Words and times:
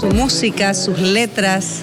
su 0.00 0.06
música, 0.06 0.72
sus 0.72 0.98
letras 0.98 1.82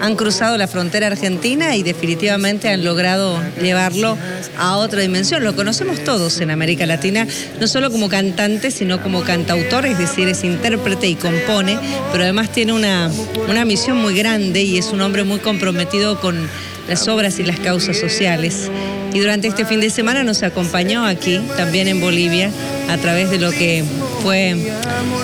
han 0.00 0.16
cruzado 0.16 0.56
la 0.56 0.66
frontera 0.66 1.08
argentina 1.08 1.76
y 1.76 1.82
definitivamente 1.82 2.70
han 2.70 2.82
logrado 2.82 3.38
llevarlo 3.60 4.16
a 4.56 4.78
otra 4.78 5.02
dimensión. 5.02 5.44
Lo 5.44 5.54
conocemos 5.54 6.02
todos 6.02 6.40
en 6.40 6.50
América 6.50 6.86
Latina, 6.86 7.26
no 7.60 7.66
solo 7.66 7.90
como 7.90 8.08
cantante, 8.08 8.70
sino 8.70 9.02
como 9.02 9.22
cantautor, 9.22 9.84
es 9.84 9.98
decir, 9.98 10.28
es 10.28 10.44
intérprete 10.44 11.08
y 11.08 11.14
compone, 11.16 11.78
pero 12.10 12.24
además 12.24 12.50
tiene 12.52 12.72
una, 12.72 13.10
una 13.50 13.66
misión 13.66 13.98
muy 13.98 14.16
grande 14.16 14.62
y 14.62 14.78
es 14.78 14.86
un 14.86 15.02
hombre 15.02 15.24
muy 15.24 15.40
comprometido 15.40 16.18
con 16.18 16.48
las 16.88 17.06
obras 17.06 17.38
y 17.38 17.42
las 17.42 17.60
causas 17.60 17.98
sociales. 17.98 18.70
Y 19.12 19.18
durante 19.18 19.48
este 19.48 19.66
fin 19.66 19.80
de 19.80 19.90
semana 19.90 20.22
nos 20.22 20.42
acompañó 20.42 21.04
aquí, 21.04 21.38
también 21.58 21.86
en 21.88 22.00
Bolivia, 22.00 22.50
a 22.90 22.98
través 22.98 23.30
de 23.30 23.38
lo 23.38 23.50
que 23.52 23.84
fue 24.22 24.56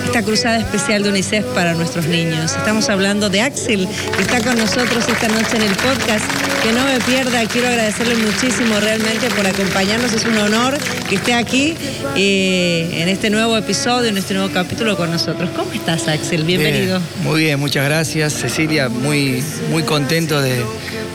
esta 0.04 0.22
cruzada 0.22 0.58
especial 0.58 1.02
de 1.02 1.10
UNICEF 1.10 1.44
para 1.46 1.74
nuestros 1.74 2.06
niños. 2.06 2.52
Estamos 2.56 2.88
hablando 2.88 3.28
de 3.28 3.40
Axel, 3.40 3.88
que 4.16 4.22
está 4.22 4.40
con 4.40 4.56
nosotros 4.56 5.04
esta 5.08 5.28
noche 5.28 5.56
en 5.56 5.62
el 5.62 5.74
podcast. 5.76 6.24
Que 6.62 6.72
no 6.72 6.84
me 6.84 6.98
pierda, 7.00 7.44
quiero 7.46 7.68
agradecerle 7.68 8.14
muchísimo 8.16 8.78
realmente 8.80 9.28
por 9.30 9.46
acompañarnos. 9.46 10.12
Es 10.12 10.24
un 10.24 10.38
honor 10.38 10.78
que 11.08 11.16
esté 11.16 11.34
aquí 11.34 11.74
eh, 12.16 12.88
en 13.02 13.08
este 13.08 13.30
nuevo 13.30 13.56
episodio, 13.56 14.08
en 14.08 14.16
este 14.16 14.34
nuevo 14.34 14.52
capítulo 14.52 14.96
con 14.96 15.10
nosotros. 15.10 15.50
¿Cómo 15.54 15.72
estás, 15.72 16.06
Axel? 16.08 16.44
Bienvenido. 16.44 17.00
muy 17.22 17.42
bien, 17.42 17.58
muchas 17.58 17.84
gracias, 17.84 18.32
Cecilia. 18.32 18.88
Muy, 18.88 19.42
muy 19.70 19.82
contento 19.82 20.40
de 20.40 20.64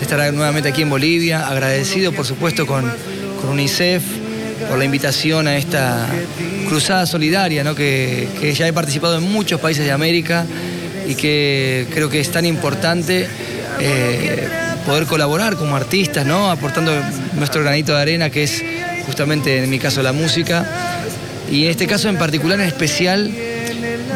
estar 0.01 0.33
nuevamente 0.33 0.69
aquí 0.69 0.81
en 0.81 0.89
Bolivia. 0.89 1.47
Agradecido, 1.47 2.11
por 2.11 2.25
supuesto, 2.25 2.67
con, 2.67 2.91
con 3.39 3.49
UNICEF 3.49 4.03
por 4.69 4.77
la 4.77 4.85
invitación 4.85 5.47
a 5.47 5.57
esta 5.57 6.07
cruzada 6.71 7.05
solidaria, 7.05 7.65
¿no? 7.65 7.75
que, 7.75 8.55
ya 8.57 8.65
he 8.65 8.71
participado 8.71 9.17
en 9.17 9.29
muchos 9.29 9.59
países 9.59 9.83
de 9.83 9.91
América 9.91 10.45
y 11.05 11.15
que 11.15 11.85
creo 11.93 12.09
que 12.09 12.21
es 12.21 12.31
tan 12.31 12.45
importante 12.45 13.27
eh, 13.81 14.47
poder 14.85 15.05
colaborar 15.05 15.57
como 15.57 15.75
artistas, 15.75 16.25
¿no? 16.25 16.49
aportando 16.49 16.93
nuestro 17.33 17.61
granito 17.61 17.93
de 17.93 18.01
arena, 18.01 18.29
que 18.29 18.43
es 18.43 18.63
justamente 19.05 19.61
en 19.61 19.69
mi 19.69 19.79
caso 19.79 20.01
la 20.01 20.13
música. 20.13 20.65
Y 21.51 21.65
en 21.65 21.71
este 21.71 21.87
caso 21.87 22.07
en 22.07 22.17
particular, 22.17 22.57
en 22.61 22.67
especial, 22.67 23.29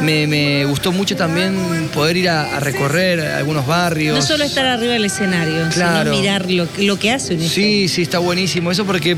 me, 0.02 0.64
gustó 0.64 0.94
mucho 0.94 1.18
también 1.18 1.90
poder 1.94 2.16
ir 2.16 2.30
a, 2.30 2.62
recorrer 2.62 3.20
algunos 3.20 3.68
barrios. 3.68 4.16
No 4.16 4.22
solo 4.22 4.46
estar 4.46 4.66
arriba 4.66 4.94
del 4.94 5.04
escenario, 5.04 5.70
sino 5.74 6.06
mirar 6.06 6.50
lo, 6.50 6.70
lo 6.78 6.98
que 6.98 7.12
hace. 7.12 7.38
Sí, 7.38 7.90
sí, 7.90 8.04
está 8.04 8.20
buenísimo. 8.20 8.72
Eso 8.72 8.86
porque 8.86 9.18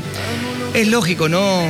es 0.74 0.88
lógico, 0.88 1.28
¿no? 1.28 1.68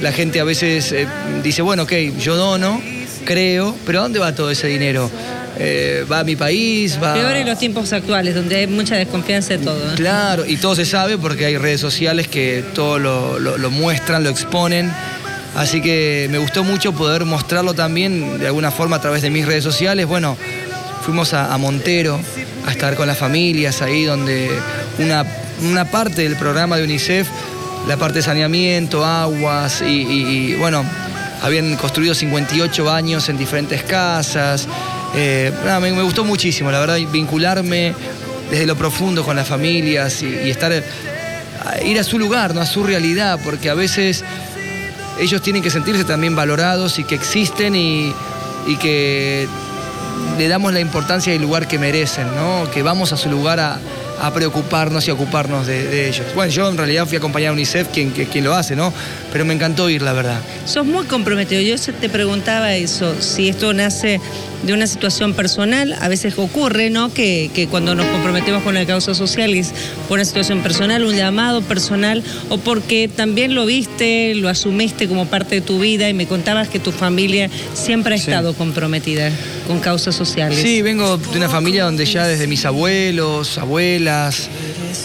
La 0.00 0.12
gente 0.12 0.40
a 0.40 0.44
veces 0.44 0.92
eh, 0.92 1.06
dice, 1.42 1.62
bueno, 1.62 1.82
ok, 1.82 1.92
yo 2.18 2.36
dono, 2.36 2.80
creo, 3.24 3.74
pero 3.84 4.00
¿a 4.00 4.02
dónde 4.02 4.18
va 4.18 4.34
todo 4.34 4.50
ese 4.50 4.68
dinero? 4.68 5.10
Eh, 5.60 6.06
va 6.10 6.20
a 6.20 6.24
mi 6.24 6.36
país, 6.36 6.98
va... 7.02 7.14
Peor 7.14 7.36
en 7.36 7.48
los 7.48 7.58
tiempos 7.58 7.92
actuales, 7.92 8.34
donde 8.34 8.56
hay 8.56 8.66
mucha 8.68 8.94
desconfianza 8.94 9.54
de 9.54 9.64
todo. 9.64 9.94
Claro, 9.96 10.46
y 10.46 10.56
todo 10.56 10.76
se 10.76 10.84
sabe 10.84 11.18
porque 11.18 11.46
hay 11.46 11.56
redes 11.56 11.80
sociales 11.80 12.28
que 12.28 12.64
todo 12.74 12.98
lo, 12.98 13.70
muestran, 13.70 14.22
lo 14.22 14.30
exponen. 14.30 14.92
Así 15.56 15.80
que 15.80 16.28
me 16.30 16.38
gustó 16.38 16.62
mucho 16.62 16.92
poder 16.92 17.24
mostrarlo 17.24 17.74
también 17.74 18.38
de 18.38 18.46
alguna 18.46 18.70
forma 18.70 18.96
a 18.96 19.00
través 19.00 19.22
de 19.22 19.30
mis 19.30 19.46
redes 19.46 19.64
sociales. 19.64 20.06
Bueno, 20.06 20.36
fuimos 21.02 21.34
a, 21.34 21.56
Montero 21.58 22.20
a 22.64 22.70
estar 22.70 22.94
con 22.94 23.08
las 23.08 23.18
familias 23.18 23.82
ahí 23.82 24.04
donde 24.04 24.48
una, 25.00 25.24
una 25.68 25.86
parte 25.86 26.22
del 26.22 26.36
programa 26.36 26.76
de 26.76 26.84
UNICEF 26.84 27.26
la 27.86 27.96
parte 27.96 28.18
de 28.18 28.22
saneamiento, 28.22 29.04
aguas 29.04 29.82
y, 29.82 30.54
bueno, 30.54 30.84
habían 31.42 31.76
construido 31.76 32.14
58 32.14 32.84
baños 32.84 33.28
en 33.28 33.38
diferentes 33.38 33.82
casas. 33.82 34.68
Eh, 35.14 35.52
me, 35.80 36.02
gustó 36.02 36.24
muchísimo, 36.24 36.70
la 36.70 36.80
verdad, 36.80 36.98
vincularme 37.10 37.94
desde 38.50 38.66
lo 38.66 38.76
profundo 38.76 39.24
con 39.24 39.36
las 39.36 39.46
familias 39.46 40.22
y, 40.22 40.50
estar, 40.50 40.72
ir 41.84 41.98
a 41.98 42.04
su 42.04 42.18
lugar, 42.18 42.54
¿no? 42.54 42.60
a 42.60 42.66
su 42.66 42.82
realidad, 42.82 43.38
porque 43.42 43.70
a 43.70 43.74
veces 43.74 44.24
ellos 45.20 45.42
tienen 45.42 45.62
que 45.62 45.70
sentirse 45.70 46.04
también 46.04 46.36
valorados 46.36 46.98
y 46.98 47.04
que 47.04 47.14
existen 47.14 47.74
y, 47.74 48.12
y 48.66 48.76
que 48.76 49.48
le 50.36 50.48
damos 50.48 50.72
la 50.72 50.80
importancia 50.80 51.32
y 51.32 51.36
el 51.36 51.42
lugar 51.42 51.66
que 51.66 51.78
merecen, 51.78 52.26
¿no? 52.34 52.70
que 52.70 52.82
vamos 52.82 53.12
a 53.12 53.16
su 53.16 53.30
lugar 53.30 53.60
a, 53.60 53.80
a 54.20 54.32
preocuparnos 54.32 55.06
y 55.08 55.10
ocuparnos 55.10 55.66
de, 55.66 56.08
ellos. 56.08 56.26
Bueno, 56.34 56.52
yo 56.52 56.68
en 56.68 56.76
realidad 56.76 57.06
fui 57.06 57.16
a 57.16 57.18
acompañar 57.18 57.50
a 57.50 57.52
UNICEF, 57.52 57.88
quien, 57.88 58.10
quien 58.10 58.44
lo 58.44 58.54
hace, 58.54 58.76
¿no? 58.76 58.92
Pero 59.32 59.44
me 59.44 59.54
encantó 59.54 59.88
ir, 59.90 60.02
la 60.02 60.12
verdad. 60.12 60.40
Sos 60.64 60.86
muy 60.86 61.06
comprometido. 61.06 61.60
Yo 61.60 61.76
te 61.92 62.08
preguntaba 62.08 62.74
eso, 62.74 63.20
si 63.20 63.48
esto 63.48 63.72
nace 63.72 64.20
de 64.62 64.72
una 64.72 64.86
situación 64.86 65.34
personal, 65.34 65.96
a 66.00 66.08
veces 66.08 66.38
ocurre, 66.38 66.90
¿no? 66.90 67.12
Que, 67.12 67.50
que 67.54 67.68
cuando 67.68 67.94
nos 67.94 68.06
comprometemos 68.06 68.62
con 68.62 68.74
la 68.74 68.84
causa 68.86 69.14
social 69.14 69.54
es 69.54 69.72
por 70.08 70.18
una 70.18 70.24
situación 70.24 70.62
personal, 70.62 71.04
un 71.04 71.14
llamado 71.14 71.62
personal, 71.62 72.22
o 72.48 72.58
porque 72.58 73.08
también 73.08 73.54
lo 73.54 73.66
viste, 73.66 74.34
lo 74.34 74.48
asumiste 74.48 75.08
como 75.08 75.26
parte 75.26 75.56
de 75.56 75.60
tu 75.60 75.78
vida 75.78 76.08
y 76.08 76.14
me 76.14 76.26
contabas 76.26 76.68
que 76.68 76.78
tu 76.78 76.92
familia 76.92 77.50
siempre 77.74 78.14
ha 78.14 78.16
estado 78.16 78.54
comprometida 78.54 79.30
con 79.66 79.80
causas 79.80 80.14
sociales. 80.14 80.58
Sí, 80.60 80.82
vengo 80.82 81.18
de 81.18 81.38
una 81.38 81.48
familia 81.48 81.84
donde 81.84 82.04
ya 82.06 82.26
desde 82.26 82.46
mis 82.46 82.64
abuelos, 82.64 83.58
abuelas, 83.58 84.48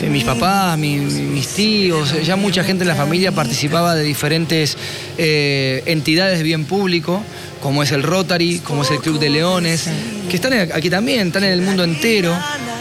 eh, 0.02 0.10
mis 0.10 0.24
papás, 0.24 0.78
mis 0.78 1.48
tíos, 1.50 2.14
ya 2.26 2.36
mucha 2.36 2.64
gente 2.64 2.84
en 2.84 2.88
la 2.88 2.96
familia 2.96 3.32
participaba 3.32 3.96
de 3.96 4.04
diferentes 4.04 4.78
eh, 5.18 5.84
entidades 5.86 6.38
de 6.38 6.44
bien 6.44 6.66
público 6.66 7.22
como 7.64 7.82
es 7.82 7.94
el 7.94 8.04
Rotary, 8.04 8.60
como 8.60 8.82
es 8.82 8.92
el 8.92 9.00
Club 9.00 9.20
de 9.20 9.30
Leones, 9.30 9.86
que 10.30 10.36
están 10.36 10.52
aquí 10.54 10.90
también, 10.90 11.28
están 11.28 11.46
en 11.46 11.54
el 11.54 11.62
mundo 11.62 11.86
entero 11.86 12.38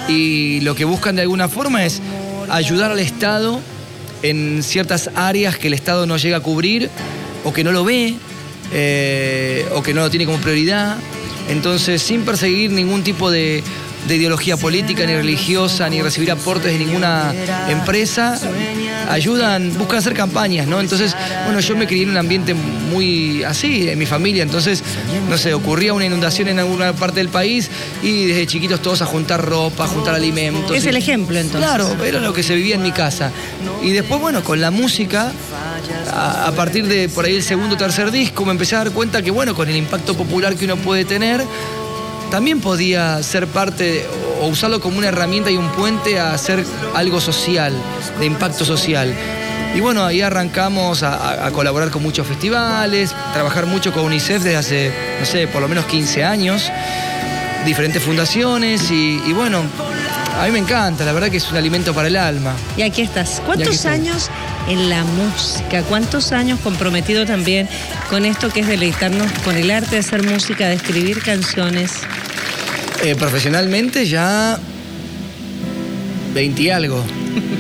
y 0.09 0.59
lo 0.63 0.75
que 0.75 0.85
buscan 0.85 1.15
de 1.15 1.23
alguna 1.23 1.49
forma 1.49 1.85
es 1.85 2.03
ayudar 2.51 2.91
al 2.91 2.99
Estado 2.99 3.61
en 4.25 4.61
ciertas 4.65 5.09
áreas 5.15 5.57
que 5.57 5.69
el 5.69 5.75
Estado 5.75 6.05
no 6.05 6.17
llega 6.17 6.39
a 6.39 6.41
cubrir 6.41 6.91
o 7.45 7.53
que 7.53 7.63
no 7.63 7.71
lo 7.71 7.85
ve 7.85 8.17
eh, 8.73 9.65
o 9.73 9.85
que 9.85 9.95
no 9.95 10.01
lo 10.01 10.11
tiene 10.11 10.27
como 10.27 10.39
prioridad. 10.39 10.97
Entonces, 11.49 12.03
sin 12.03 12.25
perseguir 12.25 12.73
ningún 12.73 13.05
tipo 13.05 13.31
de, 13.31 13.63
de 14.07 14.17
ideología 14.17 14.57
política 14.57 15.07
ni 15.07 15.15
religiosa, 15.15 15.89
ni 15.89 16.03
recibir 16.03 16.31
aportes 16.31 16.73
de 16.73 16.79
ninguna 16.79 17.33
empresa, 17.69 18.39
ayudan, 19.09 19.77
buscan 19.79 19.99
hacer 19.99 20.15
campañas, 20.15 20.67
¿no? 20.67 20.81
Entonces, 20.81 21.17
bueno, 21.45 21.61
yo 21.61 21.77
me 21.77 21.87
crié 21.87 22.03
en 22.05 22.11
un 22.11 22.17
ambiente 22.17 22.55
muy 22.55 23.43
así, 23.45 23.89
en 23.89 23.99
mi 23.99 24.07
familia, 24.07 24.43
entonces, 24.43 24.83
no 25.29 25.39
sé, 25.39 25.55
ocurría 25.55 25.93
una 25.95 26.05
inundación 26.05 26.49
en 26.49 26.59
alguna 26.59 26.93
parte 26.93 27.21
del 27.21 27.29
país 27.29 27.71
y 28.03 28.27
desde 28.27 28.47
chiquitos 28.47 28.83
todos 28.83 29.03
a 29.03 29.07
juntar 29.07 29.45
ropa, 29.45 29.85
a 29.85 29.89
juntar 29.89 30.15
alimentos. 30.15 30.77
Es 30.77 30.87
el 30.87 30.97
ejemplo 30.97 31.39
entonces. 31.39 31.69
Claro, 31.69 31.97
era 32.05 32.21
lo 32.21 32.33
que 32.33 32.43
se 32.43 32.55
vivía 32.55 32.75
en 32.75 32.83
mi 32.83 32.93
casa. 32.93 33.31
Y 33.83 33.91
después, 33.91 34.21
bueno, 34.21 34.43
con 34.43 34.61
la 34.61 34.71
música, 34.71 35.33
a, 36.13 36.47
a 36.47 36.53
partir 36.53 36.87
de 36.87 37.09
por 37.09 37.25
ahí 37.25 37.37
el 37.37 37.43
segundo 37.43 37.75
o 37.75 37.79
tercer 37.79 38.11
disco, 38.11 38.45
me 38.45 38.53
empecé 38.53 38.75
a 38.77 38.79
dar 38.79 38.91
cuenta 38.91 39.23
que, 39.23 39.31
bueno, 39.31 39.55
con 39.55 39.69
el 39.69 39.77
impacto 39.77 40.17
popular 40.17 40.55
que 40.57 40.65
uno 40.65 40.77
puede 40.77 41.05
tener, 41.05 41.45
también 42.33 42.63
podía 42.63 43.23
ser 43.23 43.47
parte 43.47 44.07
o 44.41 44.47
usarlo 44.47 44.81
como 44.81 44.97
una 44.97 45.09
herramienta 45.09 45.51
y 45.51 45.59
un 45.59 45.69
puente 45.73 46.19
a 46.19 46.33
hacer 46.33 46.65
algo 46.95 47.21
social, 47.21 47.75
de 48.19 48.25
impacto 48.25 48.65
social. 48.65 49.15
Y 49.75 49.81
bueno, 49.81 50.03
ahí 50.03 50.23
arrancamos 50.23 51.03
a, 51.03 51.51
colaborar 51.53 51.91
con 51.91 52.03
muchos 52.03 52.27
festivales, 52.27 53.15
trabajar 53.35 53.67
mucho 53.67 53.93
con 53.93 54.05
UNICEF 54.05 54.45
desde 54.45 54.57
hace, 54.57 54.95
no 55.21 55.27
sé, 55.27 55.47
por 55.47 55.61
lo 55.61 55.69
menos 55.69 55.85
15 55.85 56.25
años, 56.25 56.73
diferentes 57.67 58.03
fundaciones 58.03 58.91
y, 58.91 59.31
bueno, 59.35 59.63
a 60.41 60.47
mí 60.47 60.53
me 60.53 60.59
encanta, 60.59 61.05
la 61.05 61.13
verdad 61.13 61.31
que 61.31 61.37
es 61.37 61.51
un 61.51 61.59
alimento 61.59 61.93
para 61.93 62.09
el 62.09 62.17
alma. 62.17 62.55
Y 62.79 62.83
aquí 62.83 63.03
estás. 63.03 63.43
¿Cuántos 63.45 63.85
años 63.85 64.31
en 64.69 64.89
la 64.91 65.05
música? 65.05 65.83
¿Cuántos 65.83 66.33
años 66.33 66.61
comprometido 66.61 67.27
también 67.27 67.69
con 68.11 68.25
esto 68.25 68.51
que 68.51 68.61
es 68.61 68.67
deleitarnos 68.67 69.31
con 69.45 69.57
el 69.57 69.71
arte 69.71 69.91
de 69.93 69.99
hacer 69.99 70.23
música, 70.23 70.69
de 70.69 70.75
escribir 70.75 71.23
canciones? 71.23 71.93
Eh, 73.03 73.15
profesionalmente 73.17 74.07
ya 74.07 74.59
20 76.35 76.63
y 76.63 76.71
algo. 76.71 77.03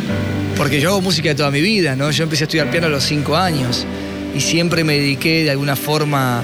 Porque 0.56 0.81
yo 0.81 0.91
hago 0.91 1.00
música 1.00 1.31
de 1.31 1.35
toda 1.35 1.50
mi 1.50 1.61
vida, 1.61 1.97
¿no? 1.97 2.11
Yo 2.11 2.25
empecé 2.25 2.44
a 2.44 2.47
estudiar 2.47 2.71
piano 2.71 2.87
a 2.87 2.91
los 2.91 3.05
5 3.05 3.37
años 3.37 3.87
y 4.35 4.41
siempre 4.41 4.85
me 4.85 4.94
dediqué 4.94 5.44
de 5.44 5.50
alguna 5.50 5.76
forma 5.76 6.43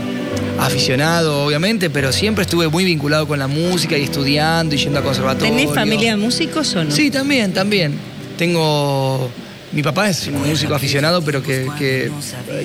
aficionado, 0.59 1.45
obviamente, 1.45 1.89
pero 1.91 2.13
siempre 2.13 2.43
estuve 2.43 2.69
muy 2.69 2.85
vinculado 2.85 3.29
con 3.29 3.39
la 3.39 3.47
música 3.47 3.97
y 3.97 4.03
estudiando 4.03 4.75
y 4.75 4.79
yendo 4.79 4.99
a 4.99 5.03
conservatorio. 5.03 5.55
¿Tenés 5.55 5.73
familia 5.73 6.13
de 6.13 6.17
músicos 6.17 6.75
o 6.75 6.85
no? 6.85 6.91
Sí, 6.91 7.11
también, 7.11 7.53
también. 7.53 7.95
Tengo 8.37 9.31
mi 9.73 9.83
papá 9.83 10.09
es 10.09 10.27
un 10.29 10.49
músico 10.49 10.75
aficionado, 10.75 11.23
pero 11.23 11.43
que, 11.43 11.67
eh, 11.81 12.11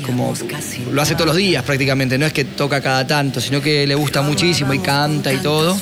como 0.06 0.34
lo 0.92 1.02
hace 1.02 1.16
todos 1.16 1.28
los 1.28 1.36
días 1.36 1.64
prácticamente, 1.64 2.18
no 2.18 2.26
es 2.26 2.34
que 2.34 2.46
toca 2.46 2.82
cada 2.82 3.06
tanto, 3.06 3.42
sino 3.42 3.62
que 3.62 3.86
le 3.86 3.96
gusta 3.96 4.22
muchísimo 4.22 4.74
y 4.74 4.80
canta 4.80 5.34
y 5.34 5.38
todo. 5.38 5.78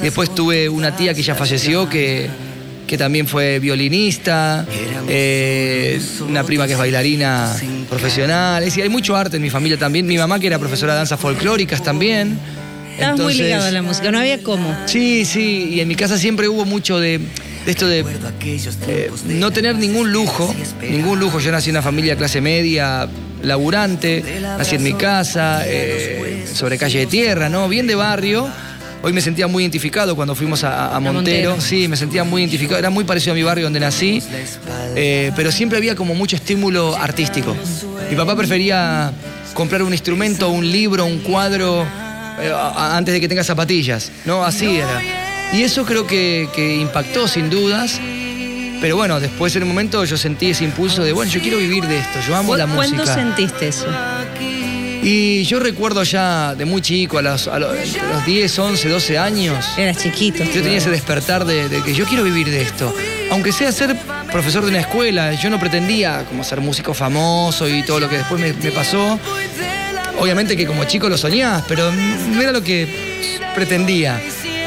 Después 0.00 0.34
tuve 0.34 0.68
una 0.68 0.96
tía 0.96 1.14
que 1.14 1.22
ya 1.22 1.34
falleció, 1.34 1.88
que, 1.88 2.28
que 2.86 2.98
también 2.98 3.26
fue 3.28 3.60
violinista, 3.60 4.66
eh, 5.08 6.00
una 6.28 6.42
prima 6.42 6.66
que 6.66 6.72
es 6.72 6.78
bailarina 6.78 7.54
profesional. 7.88 8.62
Es 8.62 8.70
decir, 8.70 8.82
hay 8.82 8.88
mucho 8.88 9.16
arte 9.16 9.36
en 9.36 9.42
mi 9.42 9.50
familia 9.50 9.78
también. 9.78 10.06
Mi 10.06 10.18
mamá 10.18 10.40
que 10.40 10.48
era 10.48 10.58
profesora 10.58 10.94
de 10.94 10.98
danzas 10.98 11.20
folclóricas 11.20 11.82
también. 11.82 12.38
Estabas 12.92 13.20
muy 13.20 13.34
ligado 13.34 13.66
a 13.66 13.70
la 13.70 13.82
música, 13.82 14.10
no 14.10 14.18
había 14.18 14.42
cómo. 14.42 14.74
Sí, 14.86 15.26
sí, 15.26 15.68
y 15.74 15.80
en 15.80 15.88
mi 15.88 15.94
casa 15.94 16.16
siempre 16.16 16.48
hubo 16.48 16.64
mucho 16.64 16.98
de, 16.98 17.20
esto 17.66 17.88
de 17.88 18.04
eh, 18.88 19.10
no 19.26 19.50
tener 19.50 19.76
ningún 19.76 20.12
lujo, 20.12 20.54
ningún 20.82 21.18
lujo. 21.18 21.40
Yo 21.40 21.50
nací 21.50 21.70
en 21.70 21.76
una 21.76 21.82
familia 21.82 22.16
clase 22.16 22.40
media, 22.40 23.08
laburante, 23.42 24.40
nací 24.40 24.76
en 24.76 24.82
mi 24.82 24.94
casa, 24.94 25.62
eh, 25.66 26.46
sobre 26.52 26.78
calle 26.78 27.00
de 27.00 27.06
tierra, 27.06 27.48
¿no? 27.48 27.68
Bien 27.68 27.86
de 27.86 27.94
barrio. 27.94 28.48
Hoy 29.02 29.12
me 29.12 29.20
sentía 29.20 29.46
muy 29.46 29.62
identificado 29.62 30.16
cuando 30.16 30.34
fuimos 30.34 30.64
a, 30.64 30.98
Montero. 31.00 31.60
Sí, 31.60 31.86
me 31.86 31.96
sentía 31.96 32.24
muy 32.24 32.42
identificado. 32.42 32.78
Era 32.78 32.90
muy 32.90 33.04
parecido 33.04 33.32
a 33.32 33.36
mi 33.36 33.42
barrio 33.42 33.64
donde 33.64 33.78
nací, 33.78 34.22
eh, 34.96 35.32
pero 35.36 35.52
siempre 35.52 35.78
había 35.78 35.94
como 35.94 36.14
mucho 36.14 36.36
estímulo 36.36 36.96
artístico. 36.96 37.54
Mi 38.10 38.16
papá 38.16 38.36
prefería 38.36 39.12
comprar 39.54 39.82
un 39.82 39.92
instrumento, 39.92 40.48
un 40.50 40.70
libro, 40.70 41.04
un 41.04 41.18
cuadro 41.18 41.84
eh, 42.40 42.52
antes 42.76 43.14
de 43.14 43.20
que 43.20 43.28
tenga 43.28 43.44
zapatillas, 43.44 44.10
¿no? 44.24 44.44
Así 44.44 44.76
era. 44.76 45.25
Y 45.52 45.62
eso 45.62 45.84
creo 45.84 46.06
que, 46.06 46.78
impactó 46.80 47.28
sin 47.28 47.50
dudas. 47.50 48.00
Pero 48.80 48.96
bueno, 48.96 49.20
después 49.20 49.56
en 49.56 49.62
un 49.62 49.70
momento 49.70 50.04
yo 50.04 50.16
sentí 50.16 50.50
ese 50.50 50.64
impulso 50.64 51.02
de, 51.02 51.12
bueno, 51.12 51.30
yo 51.30 51.40
quiero 51.40 51.56
vivir 51.58 51.86
de 51.86 51.98
esto, 51.98 52.18
yo 52.26 52.36
amo 52.36 52.56
la 52.56 52.66
música. 52.66 53.04
¿Cuándo 53.04 53.06
sentiste 53.06 53.68
eso? 53.68 53.86
Y 55.02 55.44
yo 55.44 55.60
recuerdo 55.60 56.02
ya 56.02 56.54
de 56.54 56.64
muy 56.64 56.82
chico, 56.82 57.18
a 57.18 57.22
los, 57.22 57.48
10, 58.26 58.58
11, 58.58 58.88
12 58.88 59.18
años. 59.18 59.64
Eras 59.78 59.98
chiquito. 59.98 60.42
Yo 60.44 60.62
tenía 60.62 60.78
ese 60.78 60.90
despertar 60.90 61.44
de, 61.44 61.68
que 61.84 61.94
yo 61.94 62.04
quiero 62.06 62.24
vivir 62.24 62.50
de 62.50 62.62
esto. 62.62 62.92
Aunque 63.30 63.52
sea 63.52 63.72
ser 63.72 63.96
profesor 64.30 64.64
de 64.64 64.70
una 64.70 64.80
escuela, 64.80 65.32
yo 65.34 65.48
no 65.48 65.58
pretendía 65.60 66.24
como 66.28 66.44
ser 66.44 66.60
músico 66.60 66.92
famoso 66.92 67.68
y 67.68 67.82
todo 67.82 68.00
lo 68.00 68.08
que 68.08 68.18
después 68.18 68.40
me 68.40 68.72
pasó. 68.72 69.18
Obviamente 70.18 70.56
que 70.56 70.66
como 70.66 70.84
chico 70.84 71.08
lo 71.08 71.18
soñás, 71.18 71.62
pero 71.68 71.92
no 71.92 72.42
era 72.42 72.52
lo 72.52 72.62
que 72.62 72.88
pretendía. 73.54 74.20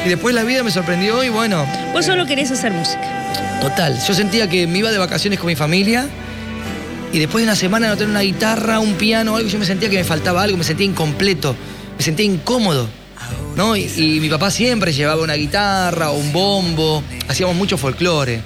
Y 0.04 0.08
después 0.08 0.34
la 0.34 0.44
vida 0.44 0.62
me 0.62 0.70
sorprendió 0.70 1.22
y 1.22 1.28
bueno. 1.28 1.66
Vos 1.92 2.06
solo 2.06 2.26
querés 2.26 2.50
hacer 2.50 2.72
música. 2.72 3.02
Total. 3.60 3.98
Yo 4.06 4.14
sentía 4.14 4.48
que 4.48 4.66
me 4.66 4.78
iba 4.78 4.90
de 4.90 4.98
vacaciones 4.98 5.38
con 5.38 5.48
mi 5.48 5.56
familia 5.56 6.08
y 7.12 7.18
después 7.18 7.42
de 7.42 7.48
una 7.48 7.56
semana 7.56 7.88
no 7.88 7.96
tener 7.96 8.10
una 8.10 8.20
guitarra, 8.20 8.78
un 8.78 8.94
piano, 8.94 9.36
algo, 9.36 9.48
yo 9.48 9.58
me 9.58 9.66
sentía 9.66 9.90
que 9.90 9.98
me 9.98 10.04
faltaba 10.04 10.42
algo, 10.42 10.56
me 10.56 10.64
sentía 10.64 10.86
incompleto, 10.86 11.54
me 11.98 12.02
sentía 12.02 12.24
incómodo. 12.24 12.88
¿no? 13.56 13.76
Y, 13.76 14.18
mi 14.20 14.28
papá 14.28 14.50
siempre 14.50 14.92
llevaba 14.92 15.22
una 15.22 15.34
guitarra 15.34 16.10
o 16.10 16.18
un 16.18 16.32
bombo, 16.32 17.02
hacíamos 17.28 17.56
mucho 17.56 17.76
folclore. 17.76 18.40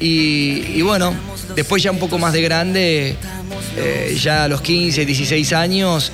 Y, 0.00 0.80
bueno, 0.82 1.14
después 1.54 1.82
ya 1.82 1.90
un 1.90 1.98
poco 1.98 2.18
más 2.18 2.32
de 2.32 2.42
grande, 2.42 3.16
eh, 3.76 4.16
ya 4.20 4.44
a 4.44 4.48
los 4.48 4.60
15, 4.60 5.04
16 5.04 5.52
años, 5.52 6.12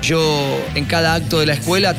yo 0.00 0.60
en 0.74 0.84
cada 0.84 1.14
acto 1.14 1.40
de 1.40 1.46
la 1.46 1.54
escuela 1.54 1.94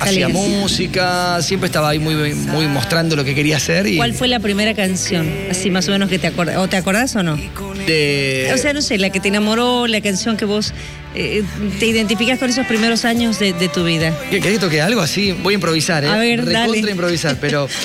hacía 0.00 0.28
música, 0.28 1.40
siempre 1.42 1.66
estaba 1.66 1.90
ahí 1.90 1.98
muy, 1.98 2.14
muy 2.34 2.66
mostrando 2.66 3.16
lo 3.16 3.24
que 3.24 3.34
quería 3.34 3.56
hacer. 3.56 3.86
¿Cuál 3.96 4.14
fue 4.14 4.28
la 4.28 4.40
primera 4.40 4.74
canción? 4.74 5.30
Así 5.50 5.70
más 5.70 5.88
o 5.88 5.92
menos 5.92 6.08
que 6.08 6.18
te 6.18 6.26
acordás. 6.26 6.56
¿O 6.58 6.68
te 6.68 6.76
acordás 6.76 7.14
o 7.16 7.22
no? 7.22 7.34
O 7.34 8.58
sea, 8.58 8.72
no 8.72 8.82
sé, 8.82 8.98
la 8.98 9.10
que 9.10 9.20
te 9.20 9.28
enamoró, 9.28 9.86
la 9.86 10.00
canción 10.00 10.36
que 10.36 10.44
vos 10.44 10.72
eh, 11.14 11.44
te 11.78 11.86
identificas 11.86 12.38
con 12.38 12.50
esos 12.50 12.66
primeros 12.66 13.04
años 13.04 13.38
de, 13.38 13.52
tu 13.72 13.84
vida. 13.84 14.12
¿Querés 14.30 14.44
que 14.44 14.58
toque 14.58 14.80
algo 14.80 15.00
así? 15.00 15.32
Voy 15.32 15.54
a 15.54 15.56
improvisar, 15.56 16.04
¿eh? 16.04 16.08
A 16.08 16.16
ver, 16.16 16.44
Recontra 16.44 16.90
improvisar, 16.90 17.36
pero... 17.40 17.68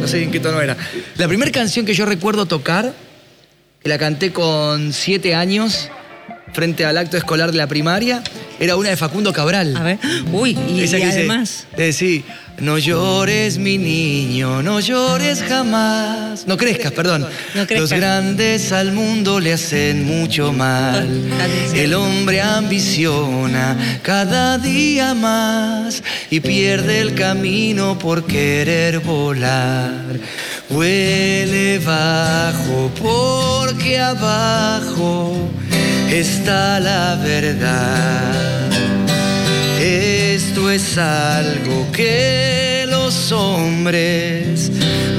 no 0.00 0.08
sé 0.08 0.22
en 0.22 0.30
qué 0.30 0.40
tono 0.40 0.60
era. 0.60 0.76
La 1.16 1.28
primera 1.28 1.50
canción 1.50 1.86
que 1.86 1.94
yo 1.94 2.04
recuerdo 2.04 2.46
tocar, 2.46 2.92
que 3.82 3.88
la 3.88 3.98
canté 3.98 4.32
con 4.32 4.92
siete 4.92 5.34
años 5.34 5.90
frente 6.52 6.84
al 6.84 6.98
acto 6.98 7.16
escolar 7.16 7.50
de 7.52 7.58
la 7.58 7.66
primaria, 7.66 8.22
era 8.60 8.76
una 8.76 8.90
de 8.90 8.96
Facundo 8.96 9.32
Cabral. 9.32 9.76
A 9.76 9.82
ver, 9.82 9.98
uy, 10.32 10.56
y, 10.68 10.94
además. 10.94 11.66
sí, 11.92 12.24
no 12.60 12.76
llores, 12.76 13.58
mi 13.58 13.78
niño, 13.78 14.62
no 14.62 14.80
llores 14.80 15.44
jamás. 15.48 16.44
No 16.48 16.56
crezcas, 16.56 16.90
perdón. 16.90 17.24
No 17.54 17.66
Los 17.70 17.92
grandes 17.92 18.72
al 18.72 18.90
mundo 18.92 19.38
le 19.38 19.52
hacen 19.52 20.04
mucho 20.04 20.52
mal. 20.52 21.06
El 21.74 21.94
hombre 21.94 22.40
ambiciona 22.40 24.00
cada 24.02 24.58
día 24.58 25.14
más 25.14 26.02
y 26.30 26.40
pierde 26.40 27.00
el 27.00 27.14
camino 27.14 27.96
por 27.96 28.26
querer 28.26 28.98
volar. 28.98 30.18
Huele 30.68 31.78
bajo 31.78 32.90
porque 33.00 33.98
abajo 33.98 35.48
está 36.10 36.80
la 36.80 37.16
verdad. 37.16 38.68
Esto 39.80 40.70
es 40.70 40.98
algo 40.98 41.90
que 41.92 42.86
los 42.88 43.30
hombres 43.32 44.70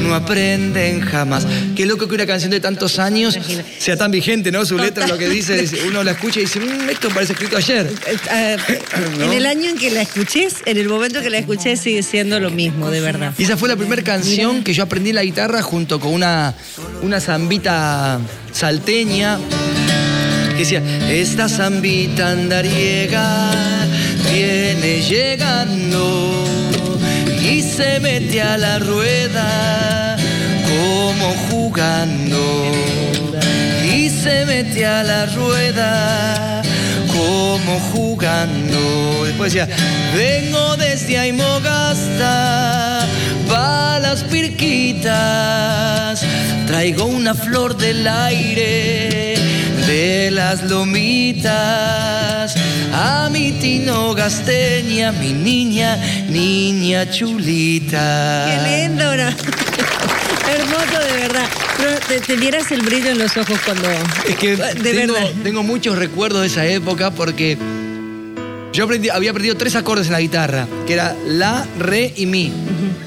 no 0.01 0.15
aprenden 0.15 1.01
jamás. 1.01 1.45
Qué 1.75 1.85
loco 1.85 2.07
que 2.07 2.15
una 2.15 2.25
canción 2.25 2.51
de 2.51 2.59
tantos 2.59 2.99
años 2.99 3.37
sea 3.77 3.95
tan 3.95 4.11
vigente, 4.11 4.51
¿no? 4.51 4.65
Su 4.65 4.77
letra, 4.77 5.07
lo 5.07 5.17
que 5.17 5.29
dice, 5.29 5.65
uno 5.87 6.03
la 6.03 6.11
escucha 6.11 6.39
y 6.39 6.43
dice, 6.43 6.59
mm, 6.59 6.89
esto 6.89 7.09
parece 7.09 7.33
escrito 7.33 7.57
ayer. 7.57 7.89
Eh, 8.31 8.57
en 9.21 9.31
el 9.31 9.45
año 9.45 9.69
en 9.69 9.77
que 9.77 9.91
la 9.91 10.01
escuches, 10.01 10.55
en 10.65 10.77
el 10.77 10.89
momento 10.89 11.21
que 11.21 11.29
la 11.29 11.37
escuché, 11.37 11.77
sigue 11.77 12.03
siendo 12.03 12.39
lo 12.39 12.49
mismo, 12.49 12.89
de 12.89 13.01
verdad. 13.01 13.33
Y 13.37 13.43
esa 13.43 13.55
fue 13.55 13.69
la 13.69 13.75
primera 13.75 14.01
canción 14.01 14.63
que 14.63 14.73
yo 14.73 14.83
aprendí 14.83 15.11
en 15.11 15.15
la 15.17 15.23
guitarra 15.23 15.61
junto 15.61 15.99
con 15.99 16.13
una, 16.13 16.55
una 17.01 17.21
zambita 17.21 18.19
salteña 18.51 19.37
decía, 20.59 20.83
esta 21.09 21.47
zambita 21.47 22.31
andariega 22.31 23.49
viene 24.29 25.01
llegando 25.01 26.43
y 27.41 27.61
se 27.61 28.01
mete 28.01 28.41
a 28.41 28.57
la 28.57 28.79
rueda 28.79 30.17
como 30.67 31.33
jugando 31.49 32.71
y 33.85 34.09
se 34.09 34.45
mete 34.45 34.85
a 34.85 35.01
la 35.03 35.27
rueda 35.27 36.61
como 37.07 37.79
jugando. 37.93 39.23
Después 39.25 39.53
decía, 39.53 39.73
vengo 40.13 40.75
desde 40.75 41.19
Aymogasta 41.19 43.07
para 43.47 43.99
las 43.99 44.25
pirquitas, 44.25 46.21
traigo 46.67 47.05
una 47.05 47.33
flor 47.33 47.77
del 47.77 48.05
aire 48.05 49.29
de 49.89 50.29
las 50.29 50.61
lomitas 50.69 52.53
a 52.93 53.27
mi 53.31 53.53
tino 53.53 54.13
gasteña, 54.13 55.11
mi 55.11 55.33
niña, 55.33 55.97
niña 56.29 57.09
chulita. 57.09 58.45
Qué 58.45 58.87
lindo, 58.87 59.03
Hermoso 59.11 60.99
de 60.99 61.13
verdad. 61.21 61.45
Pero 61.77 62.21
te, 62.21 62.37
dieras 62.37 62.71
el 62.71 62.83
brillo 62.83 63.09
en 63.09 63.17
los 63.17 63.35
ojos 63.35 63.59
cuando. 63.65 63.89
Es 64.27 64.35
que 64.35 64.57
tengo, 65.43 65.63
muchos 65.63 65.97
recuerdos 65.97 66.41
de 66.41 66.47
esa 66.47 66.67
época 66.67 67.09
porque 67.09 67.57
yo 68.71 68.87
había 69.11 69.31
aprendido 69.31 69.57
tres 69.57 69.75
acordes 69.75 70.05
en 70.05 70.13
la 70.13 70.21
guitarra, 70.21 70.67
que 70.85 70.93
era 70.93 71.15
la, 71.25 71.65
re 71.79 72.13
y 72.15 72.27
mi. 72.27 72.53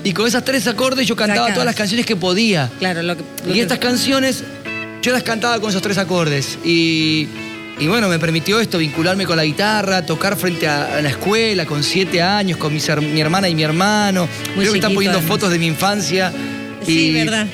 Y 0.02 0.12
con 0.12 0.26
esas 0.26 0.44
tres 0.44 0.66
acordes 0.66 1.06
yo 1.06 1.14
cantaba 1.14 1.52
todas 1.52 1.64
las 1.64 1.76
canciones 1.76 2.06
que 2.06 2.16
podía. 2.16 2.68
Claro, 2.80 3.04
lo 3.04 3.16
y 3.54 3.60
estas 3.60 3.78
canciones 3.78 4.42
yo 5.02 5.12
las 5.12 5.24
cantaba 5.24 5.60
con 5.60 5.70
esos 5.70 5.82
tres 5.82 5.98
acordes 5.98 6.58
y, 6.64 7.26
bueno, 7.88 8.08
me 8.08 8.20
permitió 8.20 8.60
esto, 8.60 8.78
vincularme 8.78 9.26
con 9.26 9.36
la 9.36 9.44
guitarra, 9.44 10.06
tocar 10.06 10.36
frente 10.36 10.68
a, 10.68 11.02
la 11.02 11.08
escuela 11.08 11.66
con 11.66 11.82
siete 11.82 12.22
años, 12.22 12.56
con 12.56 12.72
mi, 12.72 12.80
mi 13.12 13.20
hermana 13.20 13.48
y 13.48 13.54
mi 13.56 13.64
hermano. 13.64 14.28
Creo 14.56 14.72
que 14.72 14.78
están 14.78 14.94
poniendo 14.94 15.20
fotos 15.20 15.50
de 15.50 15.58
mi 15.58 15.66
infancia. 15.66 16.32
Sí, 16.86 17.12
verdad. 17.12 17.48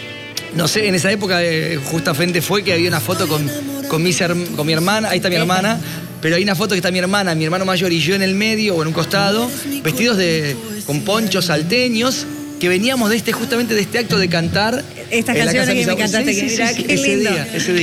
No 0.55 0.69
sé, 0.69 0.89
en 0.89 0.95
esa 0.95 1.11
época 1.11 1.43
eh, 1.43 1.79
justamente 1.83 2.43
fue 2.43 2.63
que 2.63 2.75
había 2.75 2.89
una 2.89 3.01
foto 3.01 3.27
con, 3.27 3.51
con, 3.89 4.03
mi, 4.03 4.13
con 4.55 4.67
mi 4.67 4.73
hermana, 4.73 5.11
ahí 5.11 5.17
está 5.17 5.31
mi 5.31 5.37
hermana, 5.37 5.79
pero 6.21 6.37
hay 6.37 6.43
una 6.43 6.55
foto 6.55 6.71
que 6.71 6.79
está 6.79 6.91
mi 6.91 6.99
hermana, 6.99 7.35
mi 7.35 7.45
hermano 7.45 7.65
mayor 7.65 7.93
y 7.93 8.01
yo 8.01 8.15
en 8.15 8.23
el 8.23 8.35
medio 8.35 8.75
o 8.77 8.83
en 8.83 8.89
un 8.89 8.95
costado, 8.95 9.51
vestidos 9.83 10.17
de, 10.17 10.57
con 10.85 11.03
ponchos 11.03 11.47
salteños, 11.47 12.27
que 12.61 12.69
veníamos 12.69 13.11
de 13.11 13.17
este, 13.17 13.33
justamente 13.33 13.75
de 13.75 13.83
este 13.83 13.99
acto 13.99 14.19
de 14.19 14.29
cantar. 14.29 14.85
Estas 15.11 15.37
canciones 15.37 15.75
que 15.75 15.87
me 15.87 15.97
cantaste, 15.97 16.37
que 16.37 16.43
mira, 16.45 16.75
qué 16.75 16.97
lindo. 16.97 17.31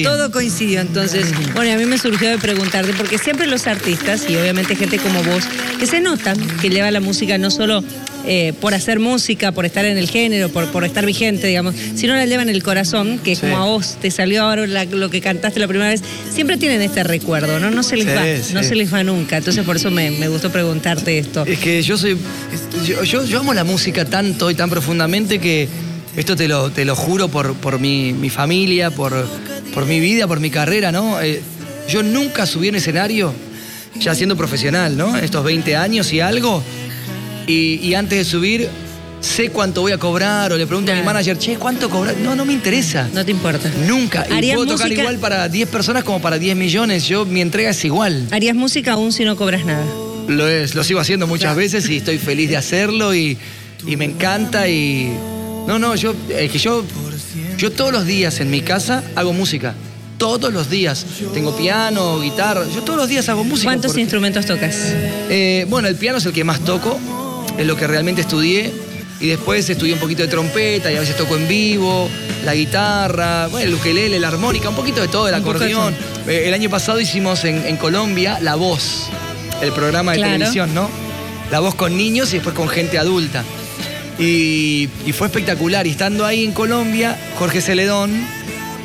Todo 0.03 0.31
coincidió 0.31 0.81
entonces. 0.81 1.25
Bueno, 1.53 1.69
y 1.69 1.73
a 1.73 1.77
mí 1.77 1.85
me 1.85 1.97
surgió 1.97 2.29
de 2.29 2.37
preguntarte, 2.37 2.93
porque 2.93 3.17
siempre 3.17 3.47
los 3.47 3.67
artistas, 3.67 4.25
y 4.29 4.35
obviamente 4.35 4.75
gente 4.75 4.97
como 4.99 5.23
vos, 5.23 5.43
que 5.79 5.87
se 5.87 6.01
notan 6.01 6.37
que 6.61 6.69
lleva 6.69 6.91
la 6.91 6.99
música 6.99 7.37
no 7.37 7.49
solo 7.51 7.83
eh, 8.27 8.53
por 8.59 8.73
hacer 8.73 8.99
música, 8.99 9.51
por 9.51 9.65
estar 9.65 9.85
en 9.85 9.97
el 9.97 10.09
género, 10.09 10.49
por, 10.49 10.71
por 10.71 10.83
estar 10.83 11.05
vigente, 11.05 11.45
digamos, 11.45 11.75
sino 11.95 12.15
la 12.15 12.25
llevan 12.25 12.49
el 12.49 12.63
corazón, 12.63 13.19
que 13.19 13.35
como 13.35 13.57
a 13.57 13.65
vos 13.65 13.97
te 14.01 14.09
salió 14.09 14.43
ahora 14.43 14.65
lo 14.85 15.09
que 15.09 15.21
cantaste 15.21 15.59
la 15.59 15.67
primera 15.67 15.89
vez, 15.89 16.01
siempre 16.33 16.57
tienen 16.57 16.81
este 16.81 17.03
recuerdo, 17.03 17.59
¿no? 17.59 17.69
No 17.69 17.83
se 17.83 17.97
les 17.97 18.07
va, 18.07 18.23
no 18.53 18.63
se 18.63 18.75
les 18.75 18.91
va 18.91 19.03
nunca. 19.03 19.37
Entonces 19.37 19.63
por 19.63 19.75
eso 19.75 19.91
me, 19.91 20.27
gustó 20.27 20.51
preguntarte 20.51 21.19
esto. 21.19 21.45
Es 21.45 21.59
que 21.59 21.81
yo 21.83 21.97
soy. 21.97 22.17
Yo, 23.03 23.39
amo 23.39 23.53
la 23.53 23.63
música 23.63 24.05
tanto 24.05 24.49
y 24.49 24.55
tan 24.55 24.69
profundamente 24.69 25.39
que 25.39 25.67
esto 26.17 26.35
te 26.35 26.47
lo, 26.47 26.71
te 26.71 26.85
lo 26.85 26.95
juro 26.95 27.27
por, 27.27 27.55
por 27.55 27.79
mi, 27.79 28.29
familia, 28.29 28.91
por, 28.91 29.13
por 29.73 29.85
mi 29.85 29.99
vida, 29.99 30.27
por 30.27 30.39
mi 30.39 30.49
carrera, 30.49 30.91
¿no? 30.91 31.21
Eh, 31.21 31.41
yo 31.87 32.03
nunca 32.03 32.45
subí 32.45 32.69
en 32.69 32.75
escenario 32.75 33.33
ya 33.99 34.15
siendo 34.15 34.35
profesional, 34.35 34.97
¿no? 34.97 35.17
Estos 35.17 35.43
20 35.43 35.75
años 35.75 36.11
y 36.13 36.19
algo. 36.19 36.63
Y, 37.47 37.75
y 37.75 37.93
antes 37.93 38.17
de 38.17 38.25
subir, 38.25 38.69
sé 39.21 39.49
cuánto 39.49 39.81
voy 39.81 39.91
a 39.91 39.97
cobrar 39.97 40.51
o 40.51 40.57
le 40.57 40.67
pregunto 40.67 40.91
a 40.91 40.95
mi 40.95 41.03
manager, 41.03 41.37
che, 41.37 41.57
¿cuánto 41.57 41.89
cobrar? 41.89 42.15
No, 42.17 42.35
no 42.35 42.45
me 42.45 42.53
interesa. 42.53 43.09
No 43.13 43.25
te 43.25 43.31
importa. 43.31 43.69
Nunca. 43.87 44.25
Y 44.29 44.33
¿Harías 44.33 44.55
puedo 44.55 44.73
tocar 44.73 44.87
música? 44.87 45.01
igual 45.01 45.17
para 45.19 45.47
10 45.49 45.69
personas 45.69 46.03
como 46.03 46.21
para 46.21 46.37
10 46.37 46.55
millones. 46.55 47.05
Yo, 47.05 47.25
mi 47.25 47.41
entrega 47.41 47.71
es 47.71 47.85
igual. 47.85 48.27
Harías 48.31 48.55
música 48.55 48.93
aún 48.93 49.11
si 49.11 49.25
no 49.25 49.35
cobras 49.35 49.65
nada. 49.65 49.85
Lo, 50.27 50.47
es, 50.47 50.75
lo 50.75 50.83
sigo 50.83 50.99
haciendo 50.99 51.27
muchas 51.27 51.55
veces 51.55 51.87
y 51.89 51.97
estoy 51.97 52.17
feliz 52.17 52.49
de 52.49 52.57
hacerlo 52.57 53.13
y, 53.13 53.37
y 53.85 53.95
me 53.95 54.05
encanta 54.05 54.67
y... 54.67 55.11
No, 55.67 55.79
no, 55.79 55.95
yo, 55.95 56.13
es 56.29 56.51
que 56.51 56.59
yo, 56.59 56.83
yo 57.57 57.71
todos 57.71 57.91
los 57.91 58.05
días 58.05 58.39
en 58.39 58.49
mi 58.51 58.61
casa 58.61 59.03
hago 59.15 59.33
música. 59.33 59.73
Todos 60.17 60.53
los 60.53 60.69
días. 60.69 61.05
Tengo 61.33 61.55
piano, 61.57 62.19
guitarra. 62.21 62.63
Yo 62.73 62.81
todos 62.83 62.97
los 62.99 63.09
días 63.09 63.27
hago 63.29 63.43
música. 63.43 63.69
¿Cuántos 63.69 63.89
porque- 63.91 64.01
instrumentos 64.01 64.45
tocas? 64.45 64.75
Eh, 65.29 65.65
bueno, 65.69 65.87
el 65.87 65.95
piano 65.95 66.19
es 66.19 66.25
el 66.25 66.31
que 66.33 66.43
más 66.43 66.59
toco, 66.61 66.97
es 67.57 67.65
lo 67.65 67.75
que 67.75 67.87
realmente 67.87 68.21
estudié. 68.21 68.71
Y 69.19 69.27
después 69.27 69.69
estudié 69.69 69.93
un 69.93 69.99
poquito 69.99 70.21
de 70.23 70.27
trompeta 70.27 70.91
y 70.91 70.97
a 70.97 70.99
veces 70.99 71.15
toco 71.15 71.35
en 71.37 71.47
vivo, 71.47 72.09
la 72.43 72.53
guitarra, 72.53 73.47
bueno, 73.47 73.67
el 73.69 73.73
ukelele, 73.73 74.19
la 74.19 74.27
armónica, 74.27 74.67
un 74.69 74.75
poquito 74.75 75.01
de 75.01 75.07
todo, 75.07 75.27
el 75.29 75.33
acordeón. 75.33 75.95
Eh, 76.27 76.43
el 76.47 76.53
año 76.53 76.69
pasado 76.69 76.99
hicimos 76.99 77.43
en, 77.45 77.65
en 77.65 77.77
Colombia 77.77 78.39
La 78.41 78.55
Voz, 78.55 79.03
el 79.61 79.71
programa 79.71 80.11
de 80.11 80.17
Claro. 80.17 80.33
televisión, 80.33 80.73
¿no? 80.75 80.89
La 81.49 81.59
Voz 81.61 81.75
con 81.75 81.95
niños 81.97 82.29
y 82.31 82.35
después 82.35 82.53
con 82.55 82.67
gente 82.67 82.97
adulta. 82.99 83.43
Y, 84.19 84.89
y 85.05 85.11
fue 85.11 85.27
espectacular. 85.27 85.85
Y 85.87 85.91
estando 85.91 86.25
ahí 86.25 86.43
en 86.43 86.51
Colombia, 86.53 87.17
Jorge 87.37 87.61
Celedón, 87.61 88.11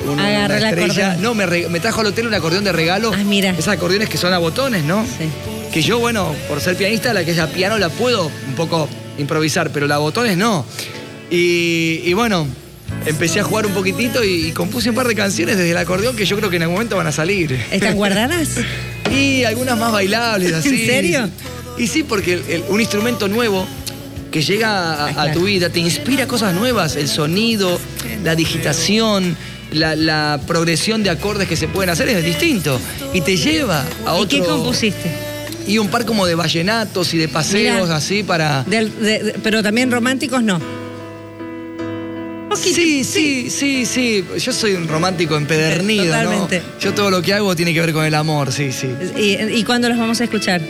un- 0.05 0.11
una 0.11 0.47
el 0.47 0.65
estrella, 0.65 1.17
no, 1.21 1.35
me, 1.35 1.47
re- 1.47 1.69
me 1.69 1.79
trajo 1.81 2.01
al 2.01 2.07
hotel 2.09 2.27
un 2.27 2.35
acordeón 2.35 2.65
de 2.65 2.73
regalo. 2.73 3.13
Ah, 3.15 3.23
mira. 3.25 3.51
Esos 3.51 3.69
acordeones 3.69 4.09
que 4.09 4.17
son 4.19 4.33
a 4.33 4.39
botones, 4.39 4.83
¿no? 4.85 5.05
Sí. 5.05 5.27
Que 5.73 5.83
yo, 5.83 5.99
bueno, 6.01 6.35
por 6.49 6.61
ser 6.61 6.77
pianista, 6.77 7.13
la 7.15 7.25
que 7.25 7.31
es 7.33 7.39
a 7.39 7.47
piano 7.49 7.79
la 7.79 7.91
puedo 7.91 8.27
un 8.49 8.55
poco 8.57 8.89
improvisar, 9.19 9.71
pero 9.71 9.87
la 9.87 9.99
botones 9.99 10.37
no. 10.37 10.65
Y, 11.31 12.01
y 12.05 12.13
bueno, 12.15 12.47
empecé 13.07 13.39
a 13.39 13.45
jugar 13.45 13.67
un 13.67 13.73
poquitito 13.73 14.25
y, 14.25 14.49
y 14.49 14.53
compuse 14.53 14.89
un 14.91 14.97
par 14.97 15.07
de 15.07 15.15
canciones 15.15 15.57
desde 15.57 15.71
el 15.71 15.77
acordeón 15.77 16.17
que 16.17 16.25
yo 16.27 16.37
creo 16.37 16.51
que 16.51 16.57
en 16.57 16.63
algún 16.63 16.75
momento 16.77 16.97
van 16.97 17.07
a 17.07 17.13
salir. 17.13 17.57
¿Están 17.71 17.95
guardadas? 17.95 18.49
y 19.13 19.45
algunas 19.45 19.79
más 19.79 19.93
bailables, 19.93 20.53
así. 20.55 20.71
¿En 20.71 20.87
serio? 20.87 21.31
Y 21.79 21.87
sí, 21.87 22.03
porque 22.03 22.33
el- 22.35 22.45
el- 22.49 22.65
un 22.69 22.81
instrumento 22.81 23.29
nuevo 23.29 23.65
que 24.31 24.43
llega 24.43 25.07
a, 25.23 25.33
tu 25.33 25.45
vida 25.45 25.69
te 25.71 25.81
inspira 25.81 26.27
cosas 26.27 26.55
nuevas, 26.55 26.97
el 26.97 27.09
sonido, 27.09 27.79
la 28.25 28.35
digitación. 28.35 29.37
La, 29.73 29.95
la 29.95 30.41
progresión 30.49 31.05
de 31.05 31.11
acordes 31.11 31.47
que 31.47 31.55
se 31.55 31.69
pueden 31.69 31.91
hacer 31.91 32.09
es 32.09 32.25
distinto 32.25 32.81
y 33.15 33.21
te 33.21 33.37
lleva 33.37 33.83
a 34.05 34.17
¿Y 34.19 34.21
otro. 34.21 34.29
qué 34.29 34.45
compusiste? 34.45 35.13
Y 35.69 35.79
un 35.79 35.87
par 35.87 36.05
como 36.05 36.27
de 36.27 36.35
vallenatos 36.35 37.15
y 37.15 37.19
de 37.19 37.29
paseos 37.29 37.83
Mirá. 37.85 37.95
así 37.97 38.25
para. 38.25 38.65
Del- 38.65 38.91
de- 39.01 39.23
de- 39.23 39.33
pero 39.35 39.63
también 39.63 39.89
románticos 39.93 40.43
no. 40.43 40.61
Sí, 42.57 43.05
sí, 43.05 43.49
sí, 43.49 43.87
sí. 43.87 44.25
Yo 44.39 44.53
soy 44.53 44.75
un 44.75 44.89
romántico 44.89 45.37
empedernido, 45.37 46.07
Totalmente. 46.07 46.59
¿no? 46.59 46.81
Yo 46.81 46.93
todo 46.93 47.11
lo 47.11 47.23
que 47.23 47.33
hago 47.33 47.55
tiene 47.55 47.73
que 47.73 47.81
ver 47.81 47.93
con 47.93 48.05
el 48.05 48.15
amor, 48.17 48.51
sí, 48.53 48.73
sí. 48.73 48.89
¿Y, 49.17 49.37
y 49.57 49.63
cuándo 49.63 49.89
los 49.89 49.97
vamos 49.99 50.21
a 50.21 50.25
escuchar? 50.25 50.61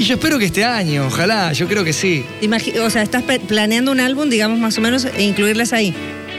Y 0.00 0.04
yo 0.04 0.14
espero 0.14 0.38
que 0.38 0.46
este 0.46 0.64
año, 0.64 1.06
ojalá, 1.08 1.52
yo 1.52 1.68
creo 1.68 1.84
que 1.84 1.92
sí. 1.92 2.24
Imagi- 2.40 2.74
o 2.80 2.88
sea, 2.88 3.02
¿estás 3.02 3.22
planeando 3.46 3.92
un 3.92 4.00
álbum, 4.00 4.30
digamos, 4.30 4.58
más 4.58 4.78
o 4.78 4.80
menos, 4.80 5.04
e 5.04 5.22
incluirlas 5.24 5.74
ahí? 5.74 5.94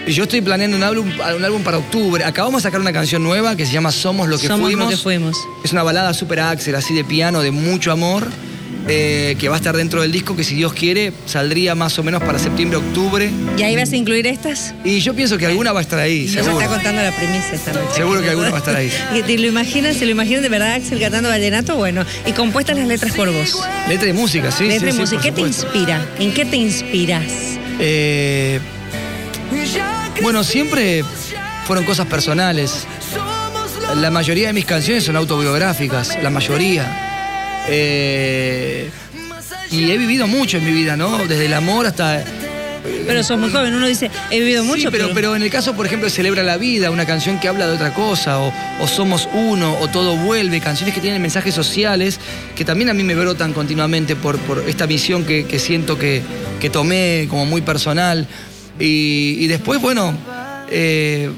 Yo 0.08 0.24
estoy 0.24 0.42
planeando 0.42 0.76
un 0.78 0.82
álbum, 0.82 1.08
un 1.38 1.46
álbum 1.46 1.62
para 1.62 1.78
octubre. 1.78 2.24
Acabamos 2.24 2.64
de 2.64 2.68
sacar 2.70 2.82
una 2.82 2.92
canción 2.92 3.22
nueva 3.24 3.56
que 3.56 3.68
se 3.68 3.72
llama 3.72 3.92
Somos 3.92 4.28
lo 4.28 4.40
que 4.40 4.48
Somos 4.48 4.66
fuimos. 4.66 4.86
lo 4.86 4.90
que 4.90 4.98
fuimos. 4.98 5.38
Es 5.64 5.74
una 5.74 5.84
balada 5.84 6.12
super 6.16 6.40
axel, 6.40 6.74
así 6.74 6.96
de 6.96 7.04
piano, 7.04 7.42
de 7.44 7.52
mucho 7.52 7.92
amor, 7.92 8.28
eh, 8.88 9.36
que 9.40 9.48
va 9.50 9.56
a 9.56 9.58
estar 9.58 9.76
dentro 9.76 10.02
del 10.02 10.12
disco, 10.12 10.36
que 10.36 10.44
si 10.44 10.56
Dios 10.56 10.74
quiere, 10.74 11.14
saldría 11.26 11.76
más 11.76 11.98
o 12.00 12.04
menos 12.04 12.22
para 12.24 12.40
septiembre, 12.40 12.78
octubre. 12.78 13.30
¿Y 13.58 13.64
ahí 13.64 13.76
vas 13.76 13.92
a 13.92 13.96
incluir 13.96 14.26
estas? 14.28 14.74
Y 14.84 15.00
yo 15.00 15.14
pienso 15.14 15.38
que 15.38 15.46
alguna 15.46 15.72
va 15.72 15.80
a 15.80 15.84
estar 15.84 16.00
ahí, 16.00 16.24
Nos 16.24 16.32
seguro. 16.34 16.60
está 16.60 16.74
contando 16.74 17.02
la 17.02 17.12
primicia 17.12 17.54
esta 17.54 17.74
noche. 17.74 17.96
Seguro 17.96 18.22
que 18.22 18.30
alguno 18.30 18.50
va 18.50 18.58
a 18.58 18.60
estar 18.60 18.76
ahí. 18.76 18.92
¿Y 19.16 19.22
¿Te 19.22 19.38
lo 19.38 19.48
imaginas? 19.48 19.98
¿Se 19.98 20.06
lo 20.06 20.12
imaginan 20.12 20.42
de 20.42 20.50
verdad 20.50 20.74
Axel 20.74 21.00
cantando 21.00 21.30
vallenato? 21.30 21.76
Bueno, 21.76 22.06
y 22.26 22.32
compuestas 22.32 22.78
las 22.78 22.88
letras 22.88 23.14
por 23.14 23.32
vos. 23.32 23.62
Letra 23.88 24.10
y 24.10 24.14
música, 24.14 24.52
sí. 24.52 24.66
Letra 24.66 24.80
sí, 24.80 24.88
y 24.88 24.92
sí, 24.94 25.00
música. 25.00 25.22
¿Qué 25.22 25.32
te 25.32 25.42
inspira? 25.42 26.06
¿En 26.20 26.34
qué 26.34 26.46
te 26.46 26.58
inspiras? 26.58 27.24
Eh, 27.80 28.60
bueno, 30.22 30.44
siempre 30.44 31.04
fueron 31.66 31.86
cosas 31.86 32.08
personales. 32.08 32.86
La 33.96 34.10
mayoría 34.10 34.48
de 34.48 34.54
mis 34.54 34.66
canciones 34.66 35.04
son 35.04 35.16
autobiográficas, 35.16 36.18
la 36.22 36.30
mayoría. 36.30 37.11
Eh, 37.68 38.90
y 39.70 39.92
he 39.92 39.98
vivido 39.98 40.28
mucho 40.28 40.58
en 40.58 40.66
mi 40.66 40.72
vida, 40.72 40.98
¿no? 40.98 41.18
Desde 41.28 41.46
el 41.46 41.54
amor 41.54 41.86
hasta... 41.88 42.24
Pero 43.06 43.24
sos 43.24 43.38
muy 43.38 43.52
joven, 43.52 43.76
uno 43.76 43.88
dice, 43.88 44.10
he 44.32 44.40
vivido 44.40 44.64
mucho, 44.64 44.84
sí, 44.84 44.88
pero, 44.92 45.12
pero 45.14 45.36
en 45.36 45.44
el 45.44 45.52
caso, 45.52 45.76
por 45.76 45.86
ejemplo, 45.86 46.08
de 46.08 46.12
Celebra 46.12 46.42
la 46.42 46.58
Vida, 46.58 46.90
una 46.90 47.06
canción 47.06 47.40
que 47.40 47.48
habla 47.48 47.68
de 47.68 47.74
otra 47.74 47.94
cosa, 47.94 48.40
o, 48.40 48.52
o 48.80 48.88
Somos 48.88 49.30
Uno, 49.34 49.78
o 49.80 49.88
Todo 49.88 50.16
Vuelve, 50.16 50.60
canciones 50.62 50.96
que 50.96 51.02
tienen 51.02 51.22
mensajes 51.22 51.54
sociales, 51.54 52.20
que 52.56 52.66
también 52.66 52.90
a 52.90 52.94
mí 52.94 53.04
me 53.04 53.14
brotan 53.14 53.54
continuamente 53.54 54.16
por, 54.16 54.40
por 54.40 54.68
esta 54.68 54.88
misión 54.88 55.26
que, 55.26 55.46
que 55.46 55.60
siento 55.60 56.00
que, 56.00 56.24
que 56.60 56.70
tomé 56.72 57.28
como 57.30 57.46
muy 57.46 57.62
personal. 57.62 58.28
Y, 58.80 59.38
y 59.40 59.48
después, 59.48 59.80
bueno, 59.80 60.18
eh, 60.70 61.30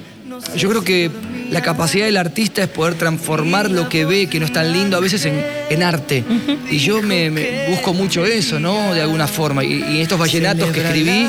yo 0.55 0.69
creo 0.69 0.83
que 0.83 1.11
la 1.50 1.62
capacidad 1.62 2.05
del 2.05 2.17
artista 2.17 2.63
es 2.63 2.69
poder 2.69 2.95
transformar 2.95 3.69
lo 3.69 3.89
que 3.89 4.05
ve, 4.05 4.27
que 4.27 4.39
no 4.39 4.45
es 4.45 4.53
tan 4.53 4.71
lindo, 4.73 4.97
a 4.97 5.00
veces 5.00 5.25
en, 5.25 5.43
en 5.69 5.83
arte. 5.83 6.23
Y 6.71 6.77
yo 6.79 7.01
me, 7.01 7.29
me 7.29 7.67
busco 7.69 7.93
mucho 7.93 8.25
eso, 8.25 8.59
¿no? 8.59 8.93
De 8.93 9.01
alguna 9.01 9.27
forma. 9.27 9.63
Y, 9.63 9.83
y 9.83 10.01
estos 10.01 10.19
vallenatos 10.19 10.71
que 10.71 10.81
escribí, 10.81 11.27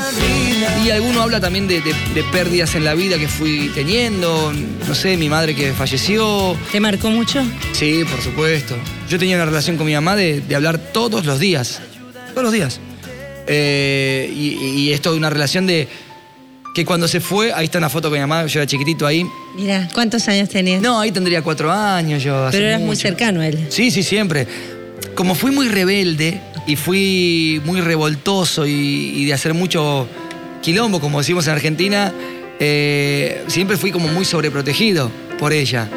y 0.85 0.89
alguno 0.89 1.21
habla 1.21 1.39
también 1.39 1.67
de, 1.67 1.81
de- 1.81 1.93
de 2.13 2.23
pérdidas 2.31 2.75
en 2.75 2.83
la 2.85 2.93
vida 2.95 3.17
que 3.17 3.27
fui 3.27 3.71
teniendo, 3.75 4.53
no 4.87 4.95
sé, 4.95 5.17
mi 5.17 5.29
madre 5.29 5.53
que 5.55 5.73
falleció. 5.73 6.55
¿Te 6.71 6.79
marcó 6.79 7.09
mucho? 7.09 7.43
Sí, 7.73 8.03
por 8.09 8.21
supuesto. 8.21 8.75
Yo 9.09 9.19
tenía 9.19 9.35
una 9.35 9.45
relación 9.45 9.77
con 9.77 9.85
mi 9.85 9.93
mamá 9.93 10.15
de, 10.15 10.41
de 10.41 10.55
hablar 10.55 10.77
todos 10.77 11.25
los 11.25 11.39
días. 11.39 11.81
Todos 12.31 12.43
los 12.43 12.53
días. 12.53 12.79
Eh, 13.47 14.31
y, 14.35 14.55
y 14.81 14.93
esto 14.93 15.11
de 15.11 15.17
una 15.17 15.29
relación 15.29 15.67
de 15.67 15.87
que 16.75 16.83
cuando 16.85 17.07
se 17.07 17.21
fue, 17.21 17.53
ahí 17.53 17.65
está 17.65 17.77
una 17.77 17.89
foto 17.89 18.09
con 18.09 18.17
mi 18.17 18.21
mamá, 18.21 18.45
yo 18.47 18.59
era 18.59 18.67
chiquitito 18.67 19.07
ahí. 19.07 19.25
Mira, 19.55 19.87
¿cuántos 19.93 20.27
años 20.27 20.49
tenías? 20.49 20.81
No, 20.81 20.99
ahí 20.99 21.09
tendría 21.11 21.41
cuatro 21.41 21.71
años 21.71 22.21
yo. 22.21 22.49
pero 22.51 22.67
eras 22.67 22.81
muy 22.81 22.97
cercano 22.97 23.39
a 23.39 23.47
él. 23.47 23.65
Sí, 23.69 23.89
sí, 23.91 24.03
siempre. 24.03 24.45
Como 25.15 25.35
fui 25.35 25.51
muy 25.51 25.69
rebelde 25.69 26.41
y 26.67 26.75
fui 26.75 27.61
muy 27.65 27.79
revoltoso 27.79 28.67
y, 28.67 28.71
y 29.15 29.25
de 29.25 29.33
hacer 29.33 29.53
mucho 29.53 30.05
quilombo, 30.61 30.99
como 30.99 31.19
decimos 31.19 31.47
en 31.47 31.53
Argentina, 31.53 32.11
eh, 32.59 33.41
siempre 33.47 33.77
fui 33.77 33.91
como 33.91 34.09
muy 34.09 34.25
sobreprotegido 34.25 35.09
por 35.39 35.53
ella. 35.53 35.89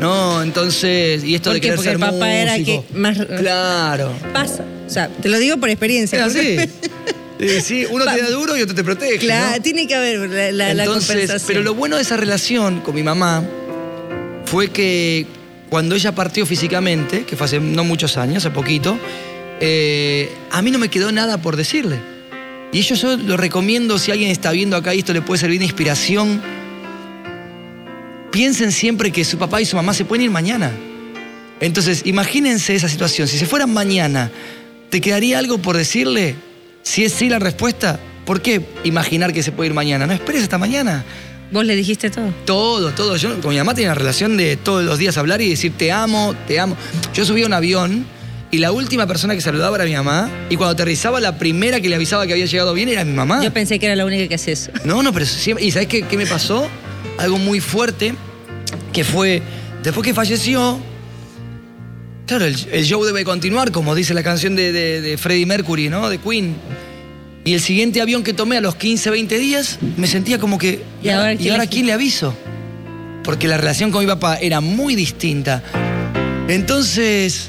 ¿No? 0.00 0.42
Entonces, 0.42 1.22
y 1.22 1.36
esto 1.36 1.50
¿Por 1.50 1.54
de 1.54 1.60
qué? 1.60 1.66
querer 1.68 1.76
Porque 1.76 1.90
ser 1.90 1.94
el 1.94 2.00
papá 2.00 2.34
era 2.34 2.56
que 2.58 2.82
más- 2.94 3.16
Claro. 3.38 4.12
Pasa. 4.32 4.64
O 4.84 4.90
sea, 4.90 5.06
te 5.08 5.28
lo 5.28 5.38
digo 5.38 5.58
por 5.58 5.68
experiencia. 5.70 6.20
Porque- 6.24 6.58
así. 6.58 6.70
Eh, 7.38 7.60
sí, 7.60 7.84
uno 7.90 8.04
te 8.04 8.20
da 8.22 8.30
duro 8.30 8.56
y 8.56 8.62
otro 8.62 8.74
te 8.74 8.84
protege. 8.84 9.18
Claro, 9.18 9.56
¿no? 9.56 9.62
tiene 9.62 9.86
que 9.86 9.94
haber 9.94 10.30
la, 10.30 10.52
la- 10.52 10.74
la 10.74 10.84
Entonces, 10.84 11.08
compensación. 11.08 11.46
pero 11.48 11.62
lo 11.62 11.74
bueno 11.74 11.96
de 11.96 12.02
esa 12.02 12.16
relación 12.16 12.80
con 12.80 12.94
mi 12.94 13.02
mamá 13.02 13.42
fue 14.44 14.68
que 14.68 15.26
cuando 15.68 15.96
ella 15.96 16.14
partió 16.14 16.46
físicamente, 16.46 17.24
que 17.24 17.36
fue 17.36 17.46
hace 17.46 17.58
no 17.58 17.82
muchos 17.84 18.16
años, 18.16 18.44
hace 18.44 18.54
poquito, 18.54 18.96
eh, 19.60 20.30
a 20.52 20.62
mí 20.62 20.70
no 20.70 20.78
me 20.78 20.88
quedó 20.88 21.10
nada 21.10 21.38
por 21.38 21.56
decirle. 21.56 21.98
Y 22.72 22.80
eso 22.80 22.94
yo 22.94 23.16
lo 23.16 23.36
recomiendo 23.36 23.98
si 23.98 24.12
alguien 24.12 24.30
está 24.30 24.50
viendo 24.52 24.76
acá 24.76 24.94
y 24.94 25.00
esto 25.00 25.12
le 25.12 25.22
puede 25.22 25.40
servir 25.40 25.58
de 25.58 25.64
inspiración. 25.64 26.40
Piensen 28.30 28.72
siempre 28.72 29.12
que 29.12 29.24
su 29.24 29.38
papá 29.38 29.60
y 29.60 29.64
su 29.64 29.76
mamá 29.76 29.94
se 29.94 30.04
pueden 30.04 30.24
ir 30.24 30.30
mañana. 30.30 30.72
Entonces, 31.60 32.02
imagínense 32.04 32.74
esa 32.74 32.88
situación. 32.88 33.28
Si 33.28 33.38
se 33.38 33.46
fueran 33.46 33.72
mañana, 33.72 34.30
¿te 34.90 35.00
quedaría 35.00 35.38
algo 35.38 35.58
por 35.58 35.76
decirle? 35.76 36.34
Si 36.84 37.04
es 37.04 37.12
sí 37.12 37.28
la 37.28 37.38
respuesta, 37.40 37.98
¿por 38.24 38.40
qué 38.40 38.60
imaginar 38.84 39.32
que 39.32 39.42
se 39.42 39.50
puede 39.50 39.68
ir 39.68 39.74
mañana? 39.74 40.06
No 40.06 40.12
esperes 40.12 40.42
hasta 40.44 40.58
mañana. 40.58 41.04
Vos 41.50 41.64
le 41.64 41.74
dijiste 41.74 42.10
todo. 42.10 42.32
Todo, 42.44 42.90
todo. 42.92 43.16
Yo 43.16 43.40
con 43.40 43.50
mi 43.50 43.58
mamá 43.58 43.74
tenía 43.74 43.88
una 43.88 43.94
relación 43.94 44.36
de 44.36 44.56
todos 44.56 44.84
los 44.84 44.98
días 44.98 45.16
hablar 45.16 45.40
y 45.40 45.48
decir 45.48 45.72
te 45.76 45.90
amo, 45.90 46.34
te 46.46 46.60
amo. 46.60 46.76
Yo 47.14 47.24
subía 47.24 47.44
a 47.44 47.46
un 47.48 47.54
avión 47.54 48.06
y 48.50 48.58
la 48.58 48.70
última 48.70 49.06
persona 49.06 49.34
que 49.34 49.40
saludaba 49.40 49.76
era 49.76 49.84
mi 49.86 49.94
mamá 49.94 50.30
y 50.50 50.56
cuando 50.56 50.72
aterrizaba 50.74 51.20
la 51.20 51.38
primera 51.38 51.80
que 51.80 51.88
le 51.88 51.96
avisaba 51.96 52.26
que 52.26 52.34
había 52.34 52.46
llegado 52.46 52.74
bien 52.74 52.88
era 52.88 53.04
mi 53.04 53.12
mamá. 53.12 53.42
Yo 53.42 53.52
pensé 53.52 53.78
que 53.78 53.86
era 53.86 53.96
la 53.96 54.04
única 54.04 54.28
que 54.28 54.34
hacía 54.34 54.52
eso. 54.52 54.70
No, 54.84 55.02
no, 55.02 55.12
pero 55.12 55.26
siempre. 55.26 55.64
¿Y 55.64 55.70
sabes 55.70 55.88
qué, 55.88 56.02
qué 56.02 56.16
me 56.16 56.26
pasó? 56.26 56.68
Algo 57.18 57.38
muy 57.38 57.60
fuerte, 57.60 58.14
que 58.92 59.04
fue, 59.04 59.42
después 59.82 60.04
que 60.04 60.14
falleció, 60.14 60.78
claro, 62.26 62.44
el, 62.44 62.56
el 62.72 62.84
show 62.84 63.04
debe 63.04 63.24
continuar, 63.24 63.70
como 63.72 63.94
dice 63.94 64.14
la 64.14 64.22
canción 64.22 64.56
de, 64.56 64.72
de- 64.72 65.00
de 65.00 65.18
Freddie 65.18 65.46
Mercury, 65.46 65.88
¿no? 65.88 66.08
De 66.08 66.18
Queen. 66.18 66.54
Y 67.44 67.52
el 67.54 67.60
siguiente 67.60 68.00
avión 68.00 68.22
que 68.24 68.32
tomé 68.32 68.56
a 68.56 68.60
los 68.60 68.74
15, 68.76 69.10
20 69.10 69.38
días, 69.38 69.78
me 69.96 70.06
sentía 70.06 70.38
como 70.38 70.58
que, 70.58 70.82
¿Y 71.02 71.08
ahora 71.10 71.36
quién 71.36 71.52
le- 71.60 71.68
quién 71.68 71.86
le 71.86 71.92
aviso? 71.92 72.34
Porque 73.22 73.48
la 73.48 73.56
relación 73.56 73.90
con 73.90 74.02
mi 74.04 74.06
papá 74.10 74.36
era 74.36 74.60
muy 74.60 74.94
distinta. 74.94 75.62
Entonces, 76.48 77.48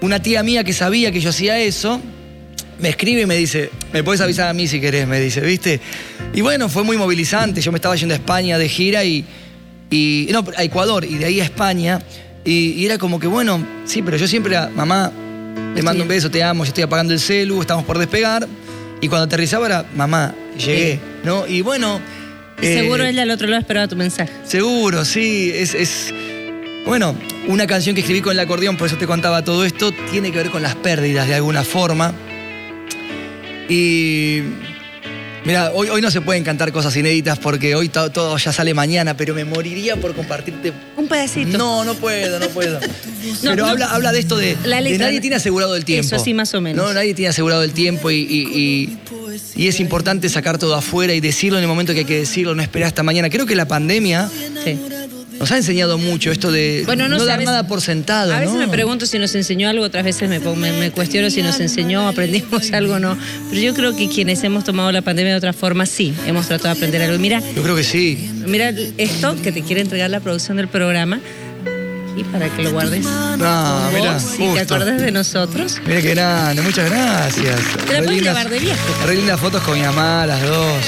una 0.00 0.20
tía 0.20 0.42
mía 0.42 0.64
que 0.64 0.72
sabía 0.72 1.10
que 1.12 1.20
yo 1.20 1.30
hacía 1.30 1.58
eso, 1.60 2.00
me 2.80 2.88
escribe 2.88 3.22
y 3.22 3.26
me 3.26 3.36
dice, 3.36 3.70
me 3.92 4.02
puedes 4.04 4.20
avisar 4.20 4.48
a 4.48 4.52
mí 4.52 4.66
si 4.66 4.80
querés, 4.80 5.06
me 5.06 5.20
dice, 5.20 5.40
¿viste? 5.40 5.80
Y 6.34 6.40
bueno, 6.40 6.68
fue 6.68 6.82
muy 6.82 6.96
movilizante. 6.96 7.60
Yo 7.60 7.72
me 7.72 7.78
estaba 7.78 7.96
yendo 7.96 8.14
a 8.14 8.18
España 8.18 8.58
de 8.58 8.68
gira 8.68 9.04
y, 9.04 9.24
y 9.90 10.28
no, 10.32 10.44
a 10.56 10.62
Ecuador 10.64 11.04
y 11.04 11.14
de 11.16 11.24
ahí 11.24 11.40
a 11.40 11.44
España. 11.44 12.00
Y, 12.46 12.70
y 12.76 12.86
era 12.86 12.96
como 12.96 13.18
que, 13.20 13.26
bueno, 13.26 13.62
sí, 13.84 14.00
pero 14.02 14.16
yo 14.16 14.26
siempre 14.26 14.54
era, 14.54 14.68
mamá, 14.68 15.12
le 15.74 15.82
mando 15.82 16.02
un 16.04 16.08
beso, 16.08 16.30
te 16.30 16.42
amo, 16.42 16.64
yo 16.64 16.68
estoy 16.68 16.84
apagando 16.84 17.12
el 17.12 17.20
celu, 17.20 17.60
estamos 17.60 17.84
por 17.84 17.98
despegar. 17.98 18.46
Y 19.00 19.08
cuando 19.08 19.24
aterrizaba 19.26 19.66
era, 19.66 19.84
mamá, 19.94 20.34
llegué. 20.56 20.98
¿no? 21.24 21.46
Y 21.46 21.60
bueno... 21.60 22.00
eh, 22.62 22.78
Seguro 22.80 23.04
ella 23.04 23.22
al 23.22 23.30
otro 23.30 23.46
lado 23.48 23.60
esperaba 23.60 23.88
tu 23.88 23.96
mensaje. 23.96 24.32
Seguro, 24.44 25.04
sí. 25.04 25.50
Es, 25.54 25.74
es- 25.74 26.14
Bueno, 26.86 27.14
una 27.48 27.66
canción 27.66 27.94
que 27.94 28.00
escribí 28.00 28.20
con 28.22 28.32
el 28.32 28.38
acordeón, 28.40 28.76
por 28.76 28.86
eso 28.86 28.96
te 28.96 29.06
contaba 29.06 29.42
todo 29.44 29.64
esto, 29.66 29.92
tiene 30.10 30.30
que 30.32 30.38
ver 30.38 30.50
con 30.50 30.62
las 30.62 30.76
pérdidas 30.76 31.26
de 31.28 31.34
alguna 31.34 31.62
forma. 31.64 32.14
Y. 33.68 34.40
Mira, 35.44 35.70
hoy, 35.74 35.88
hoy 35.90 36.00
no 36.02 36.10
se 36.10 36.20
pueden 36.20 36.42
cantar 36.42 36.72
cosas 36.72 36.96
inéditas 36.96 37.38
porque 37.38 37.74
hoy 37.76 37.88
to- 37.88 38.10
todo 38.10 38.36
ya 38.36 38.52
sale 38.52 38.74
mañana, 38.74 39.16
pero 39.16 39.32
me 39.34 39.44
moriría 39.44 39.94
por 39.96 40.14
compartirte. 40.14 40.72
Un 41.06 41.10
pedacito. 41.10 41.56
No, 41.56 41.84
no 41.84 41.94
puedo, 41.94 42.40
no 42.40 42.48
puedo. 42.48 42.80
No, 43.42 43.50
pero 43.50 43.56
no. 43.64 43.66
Habla, 43.66 43.86
habla 43.86 44.12
de 44.12 44.20
esto 44.20 44.36
de, 44.36 44.56
La 44.64 44.76
de 44.76 44.82
letra. 44.82 45.06
nadie 45.06 45.20
tiene 45.20 45.34
asegurado 45.36 45.74
el 45.74 45.84
tiempo. 45.84 46.06
Eso 46.14 46.24
sí, 46.24 46.32
más 46.32 46.54
o 46.54 46.60
menos. 46.60 46.84
No, 46.86 46.92
nadie 46.94 47.12
tiene 47.12 47.28
asegurado 47.30 47.64
el 47.64 47.72
tiempo 47.72 48.10
y, 48.12 48.18
y- 48.18 48.58
y- 48.94 48.98
y 49.56 49.68
es 49.68 49.80
importante 49.80 50.28
sacar 50.28 50.58
todo 50.58 50.74
afuera 50.76 51.12
y 51.12 51.20
decirlo 51.20 51.58
en 51.58 51.64
el 51.64 51.68
momento 51.68 51.92
que 51.92 52.00
hay 52.00 52.04
que 52.04 52.18
decirlo, 52.18 52.54
no 52.54 52.62
esperar 52.62 52.86
hasta 52.88 53.02
mañana. 53.02 53.28
Creo 53.28 53.44
que 53.46 53.56
la 53.56 53.66
pandemia 53.66 54.30
Sí. 54.64 54.78
Nos 55.38 55.50
ha 55.52 55.56
enseñado 55.56 55.98
mucho 55.98 56.30
esto 56.30 56.50
de 56.50 56.82
Bueno, 56.86 57.08
no 57.08 57.18
no, 57.18 57.24
dar 57.24 57.42
nada 57.42 57.66
por 57.66 57.80
sentado. 57.80 58.34
A 58.34 58.40
veces 58.40 58.54
¿no? 58.54 58.60
me 58.60 58.68
pregunto 58.68 59.06
si 59.06 59.18
nos 59.18 59.34
enseñó 59.34 59.68
algo, 59.68 59.84
otras 59.84 60.04
veces 60.04 60.28
me, 60.28 60.38
me, 60.38 60.72
me 60.72 60.90
cuestiono 60.90 61.30
si 61.30 61.42
nos 61.42 61.60
enseñó, 61.60 62.08
aprendimos 62.08 62.72
algo 62.72 62.94
o 62.94 62.98
no. 62.98 63.16
Pero 63.50 63.60
yo 63.60 63.74
creo 63.74 63.96
que 63.96 64.08
quienes 64.08 64.42
hemos 64.44 64.64
tomado 64.64 64.90
la 64.92 65.02
pandemia 65.02 65.32
de 65.32 65.38
otra 65.38 65.52
forma, 65.52 65.86
sí, 65.86 66.14
hemos 66.26 66.46
tratado 66.46 66.74
de 66.74 66.78
aprender 66.78 67.02
algo. 67.02 67.18
Mira, 67.18 67.42
Yo 67.54 67.62
creo 67.62 67.76
que 67.76 67.84
sí. 67.84 68.30
mira 68.46 68.72
esto 68.98 69.36
que 69.42 69.52
te 69.52 69.62
quiere 69.62 69.80
entregar 69.82 70.10
la 70.10 70.20
producción 70.20 70.56
del 70.56 70.68
programa 70.68 71.20
y 72.16 72.24
para 72.24 72.48
que 72.48 72.62
lo 72.62 72.72
guardes. 72.72 73.04
No, 73.04 73.80
con 73.84 73.94
mira, 73.94 74.18
si 74.18 74.38
te 74.38 74.60
acuerdas 74.60 75.00
de 75.00 75.12
nosotros. 75.12 75.80
Mira 75.86 76.00
qué 76.00 76.14
grande, 76.14 76.62
muchas 76.62 76.90
gracias. 76.90 77.60
Te 77.86 77.92
la 77.92 78.02
puedes 78.02 78.22
llevar 78.22 78.48
de 78.48 78.58
viaje. 78.58 78.80
Re 79.06 79.16
lindas 79.16 79.38
fotos 79.38 79.62
con 79.62 79.78
mi 79.78 79.84
mamá, 79.84 80.26
las 80.26 80.42
dos. 80.42 80.82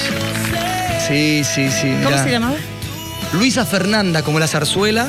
Sí, 1.07 1.43
sí, 1.45 1.69
sí. 1.71 1.89
¿Cómo 2.03 2.11
mirá. 2.11 2.25
se 2.25 2.31
llamaba? 2.31 2.57
Luisa 3.33 3.65
Fernanda, 3.67 4.23
como 4.23 4.39
la 4.39 4.47
zarzuela. 4.49 5.09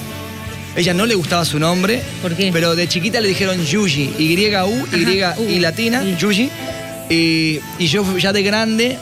Ella 0.75 0.93
no 0.93 1.05
le 1.05 1.15
gustaba 1.15 1.45
su 1.45 1.59
nombre. 1.59 2.01
¿Por 2.21 2.35
qué? 2.35 2.51
Pero 2.53 2.75
de 2.75 2.87
chiquita 2.87 3.19
le 3.21 3.27
dijeron 3.27 3.63
Yuji. 3.65 4.13
Y-U, 4.19 4.87
Y 4.95 5.21
Ajá, 5.21 5.35
y 5.41 5.57
U. 5.57 5.61
latina, 5.61 6.01
Sí. 6.03 6.15
Yuji. 6.19 6.49
Y, 7.09 7.59
y 7.79 7.87
yo 7.87 8.17
ya 8.17 8.31
de 8.33 8.43
grande, 8.43 8.97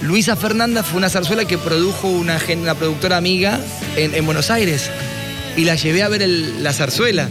Luisa 0.00 0.36
Fernanda 0.36 0.82
fue 0.82 0.96
una 0.98 1.10
zarzuela 1.10 1.44
que 1.44 1.58
produjo 1.58 2.08
una, 2.08 2.38
productora 2.38 3.18
amiga 3.18 3.60
en, 3.96 4.14
en 4.14 4.24
Buenos 4.24 4.50
Aires. 4.50 4.88
Y 5.56 5.64
la 5.64 5.74
llevé 5.74 6.02
a 6.02 6.08
ver 6.08 6.22
el- 6.22 6.62
la 6.62 6.72
zarzuela. 6.72 7.28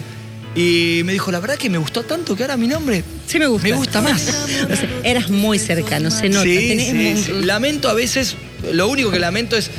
Y 0.56 1.01
me 1.06 1.13
dijo, 1.13 1.32
la 1.32 1.39
verdad 1.39 1.58
que 1.58 1.70
me 1.70 1.77
gustó 1.77 2.03
tanto 2.03 2.36
que 2.36 2.44
ahora 2.44 2.58
mi 2.58 2.68
nombre 2.68 3.03
Sí, 3.27 3.39
me 3.39 3.48
gusta. 3.48 3.68
me 3.68 3.74
gusta 3.75 4.01
más. 4.01 4.22
O 4.72 4.75
sea, 4.75 4.89
eras 5.03 5.29
muy 5.29 5.58
cercano, 5.58 6.12
se 6.12 6.29
nota. 6.29 6.44
Sí. 6.44 7.25
Lamento 7.44 7.89
a 7.89 7.94
veces, 7.94 8.36
lo 8.74 8.88
único 8.88 9.10
que 9.12 9.20
lamento 9.20 9.56
es, 9.58 9.70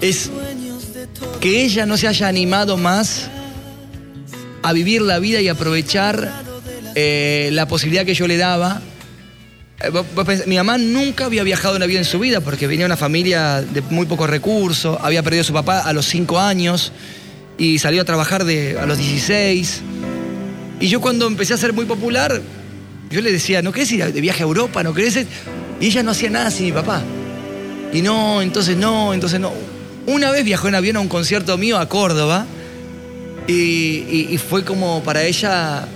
es 0.00 0.30
que 1.40 1.64
ella 1.64 1.86
no 1.86 1.96
se 1.96 2.08
haya 2.08 2.28
animado 2.28 2.76
más 2.76 3.28
a 4.62 4.72
vivir 4.72 5.02
la 5.02 5.18
vida 5.18 5.40
y 5.40 5.48
aprovechar 5.48 6.30
eh, 6.94 7.50
la 7.52 7.66
posibilidad 7.66 8.04
que 8.04 8.14
yo 8.14 8.26
le 8.26 8.36
daba. 8.36 8.80
Eh, 9.82 9.90
mi 10.46 10.56
mamá 10.56 10.78
nunca 10.78 11.26
había 11.26 11.42
viajado 11.42 11.76
en 11.76 11.82
avión 11.82 11.98
en 11.98 12.04
su 12.04 12.18
vida 12.18 12.40
porque 12.40 12.66
venía 12.66 12.84
de 12.84 12.86
una 12.86 12.96
familia 12.96 13.62
de 13.62 13.80
muy 13.82 14.06
pocos 14.06 14.28
recursos, 14.28 14.98
había 15.00 15.22
perdido 15.22 15.42
a 15.42 15.44
su 15.44 15.52
papá 15.52 15.80
a 15.80 15.92
los 15.92 16.06
5 16.06 16.38
años 16.38 16.92
y 17.58 17.78
salió 17.78 18.02
a 18.02 18.04
trabajar 18.04 18.44
de, 18.44 18.78
a 18.78 18.86
los 18.86 18.98
16. 18.98 19.82
Y 20.80 20.88
yo 20.88 21.00
cuando 21.00 21.26
empecé 21.26 21.54
a 21.54 21.56
ser 21.56 21.72
muy 21.72 21.84
popular, 21.84 22.40
yo 23.10 23.20
le 23.20 23.32
decía, 23.32 23.60
¿no 23.62 23.72
querés 23.72 23.92
ir 23.92 24.12
de 24.12 24.20
viaje 24.20 24.42
a 24.42 24.46
Europa? 24.46 24.82
¿No 24.82 24.94
querés? 24.94 25.16
ir?". 25.16 25.26
Y 25.80 25.86
ella 25.86 26.02
no 26.02 26.12
hacía 26.12 26.30
nada 26.30 26.50
sin 26.50 26.66
mi 26.66 26.72
papá. 26.72 27.02
Y 27.92 28.02
no, 28.02 28.40
entonces 28.40 28.76
no, 28.76 29.12
entonces 29.12 29.40
no. 29.40 29.52
Una 30.10 30.30
vez 30.32 30.44
viajó 30.44 30.66
en 30.68 30.74
avión 30.74 30.96
a 30.96 31.00
un 31.00 31.08
concierto 31.08 31.56
mío 31.56 31.78
a 31.78 31.88
Córdoba 31.88 32.44
y, 33.46 33.52
y- 33.52 34.28
y 34.30 34.38
fue 34.38 34.64
como 34.64 35.02
para 35.04 35.22
ella, 35.24 35.86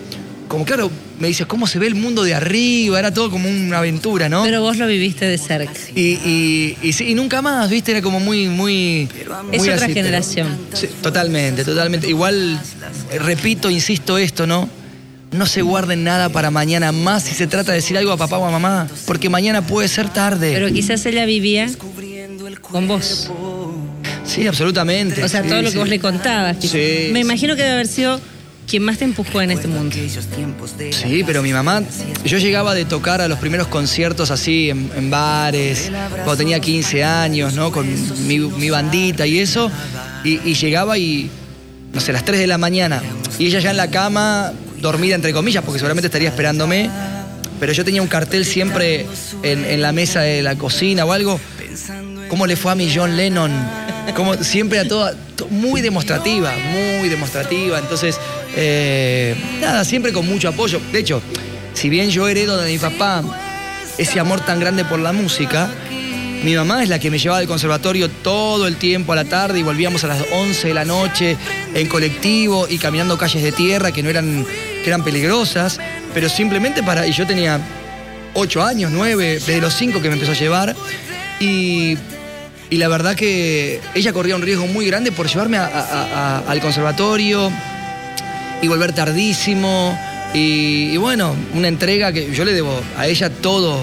como 0.48 0.64
claro, 0.64 0.88
me 1.18 1.28
dice, 1.28 1.46
¿cómo 1.46 1.66
se 1.66 1.78
ve 1.80 1.86
el 1.88 1.94
mundo 1.96 2.22
de 2.22 2.32
arriba? 2.34 2.98
Era 2.98 3.12
todo 3.12 3.28
como 3.30 3.48
una 3.48 3.78
aventura, 3.78 4.28
¿no? 4.28 4.44
Pero 4.44 4.60
vos 4.62 4.76
lo 4.76 4.86
viviste 4.86 5.24
de 5.26 5.36
cerca. 5.38 5.72
Y, 5.96 6.00
y- 6.24 6.76
y 6.82 6.92
sí, 6.92 7.04
y 7.10 7.14
nunca 7.14 7.42
más, 7.42 7.68
¿viste? 7.70 7.90
Era 7.90 8.02
como 8.02 8.20
muy, 8.20 8.48
muy. 8.48 9.08
Es 9.52 9.58
muy 9.60 9.68
otra 9.70 9.86
pero- 9.86 9.94
generación. 9.94 10.48
Sí, 10.72 10.88
totalmente, 11.02 11.64
totalmente. 11.64 12.08
Igual, 12.08 12.60
eh, 13.10 13.18
repito, 13.18 13.68
insisto 13.70 14.16
esto, 14.18 14.46
¿no? 14.46 14.68
No 15.32 15.46
se 15.46 15.62
guarden 15.62 16.04
nada 16.04 16.28
para 16.28 16.52
mañana 16.52 16.92
más 16.92 17.24
si 17.24 17.34
se 17.34 17.48
trata 17.48 17.72
de 17.72 17.78
decir 17.78 17.98
algo 17.98 18.12
a 18.12 18.16
papá 18.16 18.38
o 18.38 18.44
a 18.46 18.50
mamá, 18.52 18.86
porque 19.06 19.28
mañana 19.28 19.66
puede 19.66 19.88
ser 19.88 20.08
tarde. 20.12 20.52
Pero 20.54 20.68
quizás 20.72 21.04
ella 21.06 21.24
vivía 21.26 21.68
con 22.70 22.86
vos. 22.86 23.30
Sí, 24.24 24.46
absolutamente. 24.46 25.22
O 25.22 25.28
sea, 25.28 25.42
Sí, 25.42 25.48
todo 25.48 25.62
lo 25.62 25.70
que 25.70 25.78
vos 25.78 25.88
le 25.88 25.98
contabas. 25.98 26.56
Sí, 26.60 27.10
Me 27.12 27.20
imagino 27.20 27.56
que 27.56 27.62
debe 27.62 27.74
haber 27.74 27.86
sido 27.88 28.20
quien 28.66 28.82
más 28.82 28.98
te 28.98 29.04
empujó 29.04 29.42
en 29.42 29.50
este 29.50 29.68
mundo. 29.68 29.94
Sí, 30.90 31.22
pero 31.26 31.42
mi 31.42 31.52
mamá, 31.52 31.82
yo 32.24 32.38
llegaba 32.38 32.74
de 32.74 32.84
tocar 32.84 33.20
a 33.20 33.28
los 33.28 33.38
primeros 33.38 33.68
conciertos 33.68 34.30
así 34.30 34.70
en, 34.70 34.90
en 34.96 35.10
bares, 35.10 35.90
cuando 36.14 36.36
tenía 36.36 36.60
15 36.60 37.04
años, 37.04 37.52
¿no? 37.54 37.70
Con 37.70 37.86
mi, 38.26 38.38
mi 38.38 38.70
bandita 38.70 39.26
y 39.26 39.38
eso, 39.38 39.70
y, 40.24 40.40
y 40.48 40.54
llegaba 40.54 40.96
y, 40.96 41.30
no 41.92 42.00
sé, 42.00 42.12
las 42.12 42.24
3 42.24 42.40
de 42.40 42.46
la 42.46 42.56
mañana, 42.58 43.02
y 43.38 43.46
ella 43.46 43.60
ya 43.60 43.70
en 43.70 43.76
la 43.76 43.90
cama, 43.90 44.52
dormida 44.80 45.14
entre 45.14 45.32
comillas, 45.32 45.62
porque 45.62 45.78
seguramente 45.78 46.06
estaría 46.06 46.30
esperándome, 46.30 46.88
pero 47.60 47.72
yo 47.72 47.84
tenía 47.84 48.00
un 48.00 48.08
cartel 48.08 48.46
siempre 48.46 49.06
en, 49.42 49.64
en 49.66 49.82
la 49.82 49.92
mesa 49.92 50.22
de 50.22 50.42
la 50.42 50.56
cocina 50.56 51.04
o 51.04 51.12
algo, 51.12 51.38
¿cómo 52.28 52.46
le 52.46 52.56
fue 52.56 52.72
a 52.72 52.74
mi 52.74 52.90
John 52.92 53.16
Lennon? 53.16 53.52
Como 54.14 54.34
siempre 54.44 54.78
a 54.78 54.86
toda, 54.86 55.14
to- 55.36 55.48
muy 55.48 55.80
demostrativa, 55.80 56.52
muy 56.70 57.08
demostrativa. 57.08 57.78
Entonces, 57.78 58.16
eh, 58.56 59.34
nada, 59.60 59.84
siempre 59.84 60.12
con 60.12 60.26
mucho 60.26 60.48
apoyo. 60.48 60.80
De 60.92 61.00
hecho, 61.00 61.20
si 61.74 61.88
bien 61.88 62.10
yo 62.10 62.28
heredo 62.28 62.56
de 62.60 62.70
mi 62.70 62.78
papá 62.78 63.22
ese 63.98 64.20
amor 64.20 64.40
tan 64.40 64.60
grande 64.60 64.84
por 64.84 64.98
la 65.00 65.12
música, 65.12 65.68
mi 66.44 66.54
mamá 66.54 66.82
es 66.82 66.88
la 66.90 66.98
que 66.98 67.10
me 67.10 67.18
llevaba 67.18 67.38
al 67.40 67.46
conservatorio 67.48 68.08
todo 68.10 68.66
el 68.68 68.76
tiempo 68.76 69.12
a 69.14 69.16
la 69.16 69.24
tarde 69.24 69.58
y 69.58 69.62
volvíamos 69.62 70.04
a 70.04 70.08
las 70.08 70.22
11 70.32 70.68
de 70.68 70.74
la 70.74 70.84
noche 70.84 71.36
en 71.74 71.88
colectivo 71.88 72.66
y 72.68 72.78
caminando 72.78 73.16
calles 73.18 73.42
de 73.42 73.50
tierra 73.52 73.90
que 73.90 74.02
no 74.02 74.10
eran, 74.10 74.44
que 74.82 74.88
eran 74.90 75.02
peligrosas, 75.02 75.80
pero 76.12 76.28
simplemente 76.28 76.82
para. 76.82 77.06
Y 77.06 77.12
yo 77.12 77.26
tenía 77.26 77.58
8 78.34 78.62
años, 78.62 78.92
9, 78.92 79.34
desde 79.44 79.60
los 79.60 79.74
5 79.74 80.00
que 80.02 80.08
me 80.08 80.14
empezó 80.14 80.32
a 80.32 80.36
llevar. 80.36 80.76
Y, 81.40 81.96
y 82.70 82.76
la 82.78 82.88
verdad 82.88 83.14
que 83.14 83.80
ella 83.94 84.12
corría 84.12 84.36
un 84.36 84.42
riesgo 84.42 84.66
muy 84.66 84.86
grande 84.86 85.12
por 85.12 85.28
llevarme 85.28 85.56
a- 85.58 85.66
a- 85.66 86.38
a- 86.38 86.50
al 86.50 86.60
conservatorio 86.60 87.50
y 88.62 88.68
volver 88.68 88.92
tardísimo. 88.92 89.98
Y, 90.32 90.90
y 90.92 90.96
bueno, 90.96 91.34
una 91.54 91.68
entrega 91.68 92.12
que 92.12 92.32
yo 92.34 92.44
le 92.44 92.52
debo 92.52 92.80
a 92.96 93.06
ella 93.06 93.30
todo 93.30 93.78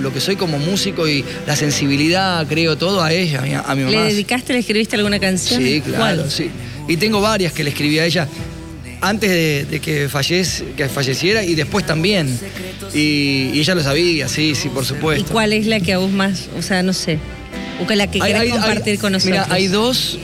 lo 0.00 0.12
que 0.12 0.20
soy 0.20 0.36
como 0.36 0.58
músico 0.58 1.06
y 1.06 1.24
la 1.46 1.54
sensibilidad, 1.54 2.46
creo, 2.46 2.76
todo 2.78 3.02
a 3.02 3.12
ella, 3.12 3.40
a 3.40 3.42
mi, 3.42 3.54
a 3.54 3.74
mi 3.74 3.90
¿Le 3.90 3.96
mamá. 3.98 4.08
dedicaste, 4.08 4.52
le 4.54 4.60
escribiste 4.60 4.96
alguna 4.96 5.18
canción? 5.18 5.62
Sí, 5.62 5.80
claro, 5.82 5.98
¿Cuál? 5.98 6.30
sí. 6.30 6.50
Y 6.88 6.96
tengo 6.96 7.20
varias 7.20 7.52
que 7.52 7.62
le 7.62 7.70
escribí 7.70 7.98
a 7.98 8.06
ella 8.06 8.26
antes 9.02 9.28
de, 9.30 9.66
de 9.70 9.80
que, 9.80 10.08
fallece, 10.08 10.64
que 10.76 10.88
falleciera 10.88 11.44
y 11.44 11.54
después 11.54 11.84
también. 11.84 12.38
Y, 12.94 13.50
y 13.52 13.60
ella 13.60 13.74
lo 13.74 13.82
sabía, 13.82 14.28
sí, 14.28 14.54
sí, 14.54 14.68
por 14.70 14.84
¿Y 14.84 14.86
supuesto. 14.86 15.30
cuál 15.32 15.52
es 15.52 15.66
la 15.66 15.78
que 15.80 15.92
a 15.92 15.98
vos 15.98 16.10
más, 16.10 16.48
o 16.56 16.62
sea, 16.62 16.82
no 16.82 16.92
sé, 16.92 17.18
o 17.82 17.86
que 17.86 17.96
la 17.96 18.06
que 18.06 18.18
Hay- 18.22 18.32
querés 18.32 18.42
hay- 18.42 18.50
compartir 18.50 18.92
hay- 18.92 18.98
con 18.98 19.12
nosotros? 19.12 19.40
Mira, 19.46 19.54
hay 19.54 19.66
dos 19.68 20.18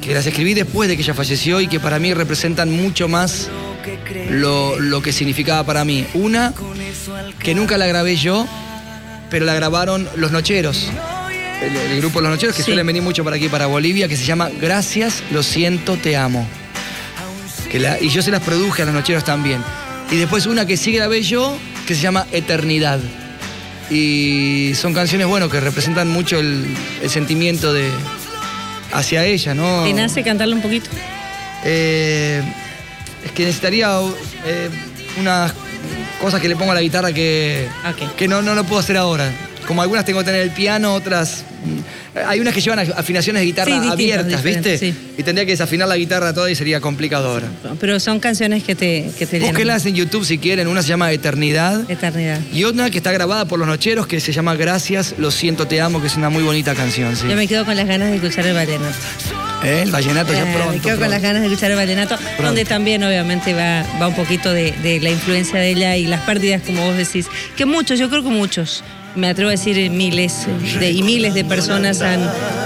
que 0.00 0.14
las 0.14 0.26
escribí 0.26 0.54
después 0.54 0.88
de 0.88 0.96
que 0.96 1.02
ella 1.02 1.14
falleció 1.14 1.60
y 1.60 1.68
que 1.68 1.78
para 1.80 1.98
mí 1.98 2.12
representan 2.14 2.70
mucho 2.70 3.08
más 3.08 3.48
lo, 4.30 4.78
lo 4.78 5.02
que 5.02 5.12
significaba 5.12 5.64
para 5.64 5.84
mí. 5.84 6.06
Una, 6.14 6.52
que 7.38 7.54
nunca 7.54 7.78
la 7.78 7.86
grabé 7.86 8.16
yo, 8.16 8.46
pero 9.30 9.44
la 9.46 9.54
grabaron 9.54 10.08
Los 10.16 10.32
Nocheros. 10.32 10.88
El, 11.62 11.76
el 11.76 11.98
grupo 12.00 12.20
Los 12.20 12.30
Nocheros, 12.30 12.56
que 12.56 12.62
Sí. 12.62 12.66
suelen 12.66 12.84
venir 12.86 13.02
mucho 13.02 13.22
para 13.22 13.36
aquí, 13.36 13.48
para 13.48 13.66
Bolivia, 13.66 14.08
que 14.08 14.16
se 14.16 14.24
llama 14.24 14.50
Gracias, 14.60 15.22
lo 15.30 15.42
siento, 15.44 15.96
te 15.96 16.16
amo. 16.16 16.46
Que 17.70 17.78
la- 17.78 18.00
y 18.00 18.08
yo 18.08 18.20
se 18.22 18.30
las 18.32 18.42
produje 18.42 18.82
a 18.82 18.84
Los 18.86 18.94
Nocheros 18.94 19.24
también. 19.24 19.62
Y 20.10 20.16
después 20.16 20.46
una 20.46 20.66
que 20.66 20.76
sí 20.76 20.92
grabé 20.92 21.22
yo, 21.22 21.56
que 21.86 21.94
se 21.94 22.00
llama 22.02 22.26
Eternidad. 22.32 22.98
Y 23.90 24.72
son 24.74 24.94
canciones, 24.94 25.26
bueno, 25.26 25.50
que 25.50 25.60
representan 25.60 26.08
mucho 26.08 26.38
el, 26.38 26.66
el 27.02 27.10
sentimiento 27.10 27.72
de 27.72 27.90
hacia 28.92 29.24
ella, 29.24 29.54
¿no? 29.54 29.84
¿Te 29.84 29.92
nace 29.92 30.22
cantarle 30.22 30.54
un 30.54 30.62
poquito? 30.62 30.88
Eh, 31.64 32.42
es 33.24 33.32
que 33.32 33.44
necesitaría 33.44 33.88
eh, 34.44 34.70
unas 35.18 35.52
cosas 36.20 36.40
que 36.40 36.48
le 36.48 36.56
pongo 36.56 36.72
a 36.72 36.74
la 36.74 36.80
guitarra 36.82 37.12
que, 37.12 37.68
que 38.16 38.28
no, 38.28 38.42
no 38.42 38.54
lo 38.54 38.64
puedo 38.64 38.80
hacer 38.80 38.96
ahora. 38.96 39.30
Como 39.66 39.82
algunas 39.82 40.04
tengo 40.04 40.20
que 40.20 40.26
tener 40.26 40.42
el 40.42 40.50
piano, 40.50 40.94
otras. 40.94 41.44
Mm, 42.14 42.18
Hay 42.26 42.40
unas 42.40 42.54
que 42.54 42.60
llevan 42.60 42.78
afinaciones 42.96 43.40
de 43.40 43.46
guitarra 43.46 43.82
Sí, 43.82 43.88
abiertas, 43.88 44.42
¿viste? 44.42 44.78
sí. 44.78 44.94
Y 45.18 45.22
tendría 45.22 45.44
que 45.44 45.52
desafinar 45.52 45.88
la 45.88 45.96
guitarra 45.96 46.32
toda 46.32 46.50
y 46.50 46.54
sería 46.54 46.80
complicado 46.80 47.28
ahora. 47.30 47.48
Pero 47.80 47.98
son 48.00 48.20
canciones 48.20 48.62
que 48.64 48.74
te, 48.74 49.10
que 49.18 49.26
te. 49.26 49.40
Búsquenlas 49.40 49.84
en 49.86 49.94
YouTube 49.94 50.24
si 50.24 50.38
quieren. 50.38 50.68
Una 50.68 50.82
se 50.82 50.88
llama 50.88 51.12
Eternidad. 51.12 51.90
Eternidad. 51.90 52.40
Y 52.52 52.64
otra 52.64 52.90
que 52.90 52.98
está 52.98 53.12
grabada 53.12 53.44
por 53.46 53.58
los 53.58 53.68
nocheros 53.68 54.06
que 54.06 54.20
se 54.20 54.32
llama 54.32 54.54
Gracias, 54.54 55.14
lo 55.18 55.30
siento, 55.30 55.66
te 55.66 55.80
amo, 55.80 56.00
que 56.00 56.06
es 56.06 56.16
una 56.16 56.30
muy 56.30 56.42
bonita 56.42 56.74
canción. 56.74 57.16
¿sí? 57.16 57.26
Yo 57.28 57.36
me 57.36 57.46
quedo 57.48 57.64
con 57.64 57.76
las 57.76 57.86
ganas 57.86 58.10
de 58.10 58.16
escuchar 58.16 58.46
el 58.46 58.54
vallenato. 58.54 58.96
¿Eh? 59.64 59.82
El 59.82 59.90
vallenato 59.92 60.32
ya 60.32 60.40
Eh, 60.50 60.52
pronto. 60.54 60.72
me 60.72 60.80
quedo 60.80 60.98
con 60.98 61.10
las 61.10 61.22
ganas 61.22 61.42
de 61.42 61.48
escuchar 61.48 61.70
el 61.70 61.76
vallenato, 61.76 62.16
donde 62.42 62.64
también 62.64 63.02
obviamente 63.04 63.54
va, 63.54 63.84
va 64.00 64.08
un 64.08 64.14
poquito 64.16 64.52
de, 64.52 64.72
de 64.72 64.98
la 65.00 65.10
influencia 65.10 65.58
de 65.60 65.70
ella 65.70 65.96
y 65.96 66.06
las 66.06 66.20
pérdidas, 66.22 66.62
como 66.66 66.84
vos 66.84 66.96
decís, 66.96 67.26
que 67.56 67.64
muchos, 67.64 67.98
yo 67.98 68.10
creo 68.10 68.22
que 68.22 68.28
muchos, 68.30 68.82
me 69.14 69.28
atrevo 69.28 69.48
a 69.50 69.52
decir 69.52 69.88
miles 69.90 70.46
de, 70.80 70.90
y 70.90 71.02
miles 71.02 71.34
de 71.34 71.44
personas 71.44 72.00
han, 72.00 72.22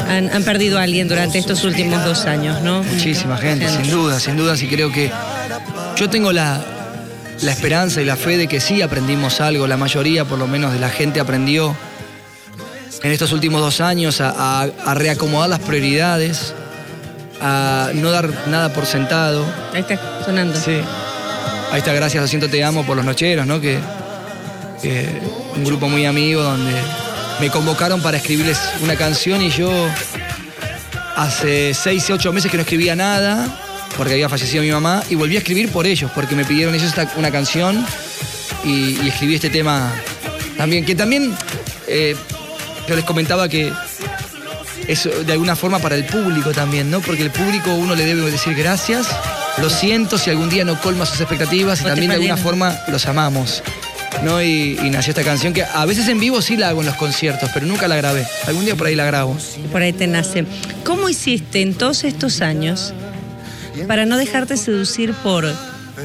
han, 0.08 0.30
han 0.32 0.42
perdido 0.44 0.78
a 0.78 0.82
alguien 0.84 1.06
durante 1.08 1.38
estos 1.38 1.64
últimos 1.64 2.02
dos 2.04 2.24
años, 2.24 2.62
¿no? 2.62 2.82
Muchísima 2.84 3.36
gente, 3.36 3.68
sin 3.68 3.90
duda, 3.90 4.18
sin 4.20 4.36
duda, 4.36 4.54
y 4.58 4.66
creo 4.66 4.90
que 4.92 5.10
yo 5.96 6.08
tengo 6.08 6.32
la, 6.32 6.64
la 7.42 7.52
esperanza 7.52 8.00
y 8.00 8.04
la 8.06 8.16
fe 8.16 8.36
de 8.38 8.46
que 8.46 8.60
sí 8.60 8.80
aprendimos 8.80 9.40
algo, 9.42 9.66
la 9.66 9.76
mayoría 9.76 10.24
por 10.24 10.38
lo 10.38 10.46
menos 10.46 10.72
de 10.72 10.78
la 10.78 10.88
gente 10.88 11.20
aprendió 11.20 11.76
en 13.02 13.12
estos 13.12 13.32
últimos 13.32 13.60
dos 13.60 13.80
años 13.82 14.20
a, 14.22 14.30
a- 14.62 14.68
a 14.86 14.94
reacomodar 14.94 15.50
las 15.50 15.58
prioridades, 15.60 16.54
a 17.40 17.90
no 17.94 18.10
dar 18.10 18.30
nada 18.48 18.72
por 18.72 18.86
sentado. 18.86 19.44
Ahí 19.72 19.80
está 19.80 19.98
sonando. 20.24 20.58
Sí. 20.58 20.80
Ahí 21.72 21.78
está, 21.78 21.92
gracias, 21.92 22.22
lo 22.22 22.28
siento, 22.28 22.48
te 22.48 22.62
amo 22.62 22.84
por 22.84 22.96
los 22.96 23.04
nocheros, 23.04 23.46
¿no? 23.46 23.60
Que, 23.60 23.78
que 24.82 25.08
un 25.56 25.64
grupo 25.64 25.88
muy 25.88 26.06
amigo 26.06 26.42
donde 26.42 26.72
me 27.40 27.50
convocaron 27.50 28.00
para 28.00 28.16
escribirles 28.18 28.58
una 28.82 28.94
canción 28.96 29.42
y 29.42 29.50
yo 29.50 29.70
hace 31.16 31.74
seis, 31.74 32.08
ocho 32.10 32.32
meses 32.32 32.50
que 32.50 32.56
no 32.56 32.62
escribía 32.62 32.94
nada 32.94 33.46
porque 33.96 34.12
había 34.12 34.28
fallecido 34.28 34.62
mi 34.62 34.70
mamá 34.70 35.02
y 35.08 35.14
volví 35.14 35.36
a 35.36 35.38
escribir 35.38 35.70
por 35.70 35.86
ellos, 35.86 36.10
porque 36.14 36.34
me 36.36 36.44
pidieron 36.44 36.74
ellos 36.74 36.88
esta- 36.88 37.10
una 37.16 37.30
canción 37.30 37.84
y, 38.64 39.00
y 39.02 39.08
escribí 39.08 39.34
este 39.34 39.48
tema 39.50 39.92
también, 40.56 40.84
que 40.84 40.94
también 40.94 41.34
eh, 41.88 42.14
yo 42.86 42.94
les 42.94 43.04
comentaba 43.04 43.48
que 43.48 43.72
es 44.88 45.08
de 45.26 45.32
alguna 45.32 45.56
forma 45.56 45.78
para 45.78 45.94
el 45.94 46.04
público 46.04 46.52
también, 46.52 46.90
¿no? 46.90 47.00
Porque 47.00 47.22
el 47.22 47.30
público 47.30 47.74
uno 47.74 47.94
le 47.94 48.04
debe 48.04 48.30
decir 48.30 48.54
gracias, 48.54 49.06
lo 49.58 49.70
siento 49.70 50.18
si 50.18 50.30
algún 50.30 50.48
día 50.48 50.64
no 50.64 50.80
colma 50.80 51.06
sus 51.06 51.20
expectativas 51.20 51.80
y 51.80 51.84
No 51.84 51.90
también 51.90 52.10
de 52.10 52.16
alguna 52.16 52.36
forma 52.36 52.78
los 52.88 53.06
amamos. 53.06 53.62
¿no? 54.22 54.40
Y, 54.40 54.78
y 54.82 54.90
nació 54.90 55.10
esta 55.10 55.22
canción 55.22 55.52
que 55.52 55.62
a 55.62 55.84
veces 55.84 56.08
en 56.08 56.18
vivo 56.18 56.40
sí 56.40 56.56
la 56.56 56.70
hago 56.70 56.80
en 56.80 56.86
los 56.86 56.96
conciertos, 56.96 57.50
pero 57.52 57.66
nunca 57.66 57.86
la 57.86 57.96
grabé. 57.96 58.26
Algún 58.46 58.64
día 58.64 58.74
por 58.74 58.86
ahí 58.86 58.94
la 58.94 59.04
grabo. 59.04 59.36
Por 59.70 59.82
ahí 59.82 59.92
te 59.92 60.06
nace. 60.06 60.46
¿Cómo 60.84 61.08
hiciste 61.08 61.60
en 61.60 61.74
todos 61.74 62.04
estos 62.04 62.40
años 62.40 62.94
para 63.86 64.06
no 64.06 64.16
dejarte 64.16 64.56
seducir 64.56 65.12
por, 65.12 65.46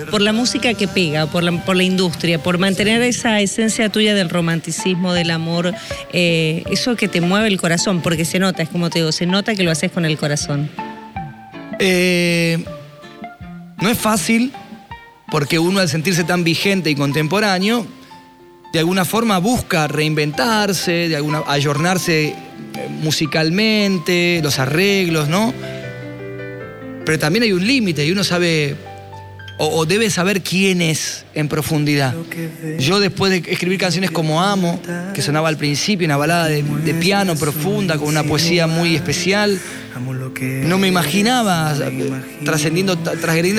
por 0.09 0.21
la 0.21 0.33
música 0.33 0.73
que 0.73 0.87
pega, 0.87 1.25
por 1.27 1.43
la, 1.43 1.51
por 1.63 1.75
la 1.75 1.83
industria, 1.83 2.41
por 2.41 2.57
mantener 2.57 3.01
esa 3.01 3.39
esencia 3.41 3.89
tuya 3.89 4.13
del 4.13 4.29
romanticismo, 4.29 5.13
del 5.13 5.31
amor, 5.31 5.73
eh, 6.13 6.63
eso 6.69 6.95
que 6.95 7.07
te 7.07 7.21
mueve 7.21 7.47
el 7.47 7.59
corazón? 7.59 8.01
Porque 8.01 8.25
se 8.25 8.39
nota, 8.39 8.63
es 8.63 8.69
como 8.69 8.89
te 8.89 8.99
digo, 8.99 9.11
se 9.11 9.25
nota 9.25 9.55
que 9.55 9.63
lo 9.63 9.71
haces 9.71 9.91
con 9.91 10.05
el 10.05 10.17
corazón. 10.17 10.69
Eh, 11.79 12.63
no 13.81 13.89
es 13.89 13.97
fácil 13.97 14.51
porque 15.29 15.59
uno 15.59 15.79
al 15.79 15.89
sentirse 15.89 16.23
tan 16.23 16.43
vigente 16.43 16.89
y 16.89 16.95
contemporáneo, 16.95 17.85
de 18.73 18.79
alguna 18.79 19.05
forma 19.05 19.37
busca 19.39 19.87
reinventarse, 19.87 21.09
de 21.09 21.15
alguna, 21.15 21.43
ayornarse 21.47 22.27
eh, 22.27 22.35
musicalmente, 23.01 24.39
los 24.43 24.59
arreglos, 24.59 25.27
¿no? 25.27 25.53
Pero 27.05 27.19
también 27.19 27.43
hay 27.43 27.53
un 27.53 27.65
límite 27.65 28.05
y 28.05 28.11
uno 28.11 28.23
sabe 28.23 28.75
o, 29.63 29.85
debe 29.85 30.09
saber 30.09 30.41
quién 30.41 30.81
es 30.81 31.23
en 31.35 31.47
profundidad. 31.47 32.15
Yo 32.79 32.99
después 32.99 33.31
de 33.31 33.51
escribir 33.51 33.77
canciones 33.79 34.09
como 34.09 34.41
Amo, 34.41 34.81
que 35.13 35.21
sonaba 35.21 35.49
al 35.49 35.57
principio, 35.57 36.05
una 36.05 36.17
balada 36.17 36.47
de, 36.47 36.63
piano 36.99 37.35
profunda, 37.35 37.97
con 37.97 38.07
una 38.07 38.23
poesía 38.23 38.65
muy 38.67 38.95
especial, 38.95 39.59
no 40.67 40.77
me 40.79 40.87
imaginaba 40.87 41.75
trascendiendo, 42.43 42.97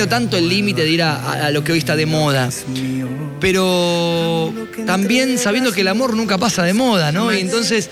tanto 0.09 0.35
el 0.37 0.49
límite 0.49 0.81
de 0.83 0.89
ir 0.89 1.03
a- 1.03 1.45
a 1.47 1.51
lo 1.51 1.63
que 1.63 1.71
hoy 1.71 1.77
está 1.79 1.95
de 1.95 2.05
moda. 2.05 2.49
Pero 3.39 4.53
también 4.85 5.37
sabiendo 5.37 5.71
que 5.71 5.81
el 5.81 5.87
amor 5.87 6.15
nunca 6.15 6.37
pasa 6.37 6.63
de 6.63 6.73
moda, 6.73 7.11
¿no? 7.11 7.31
Y 7.33 7.39
entonces, 7.41 7.89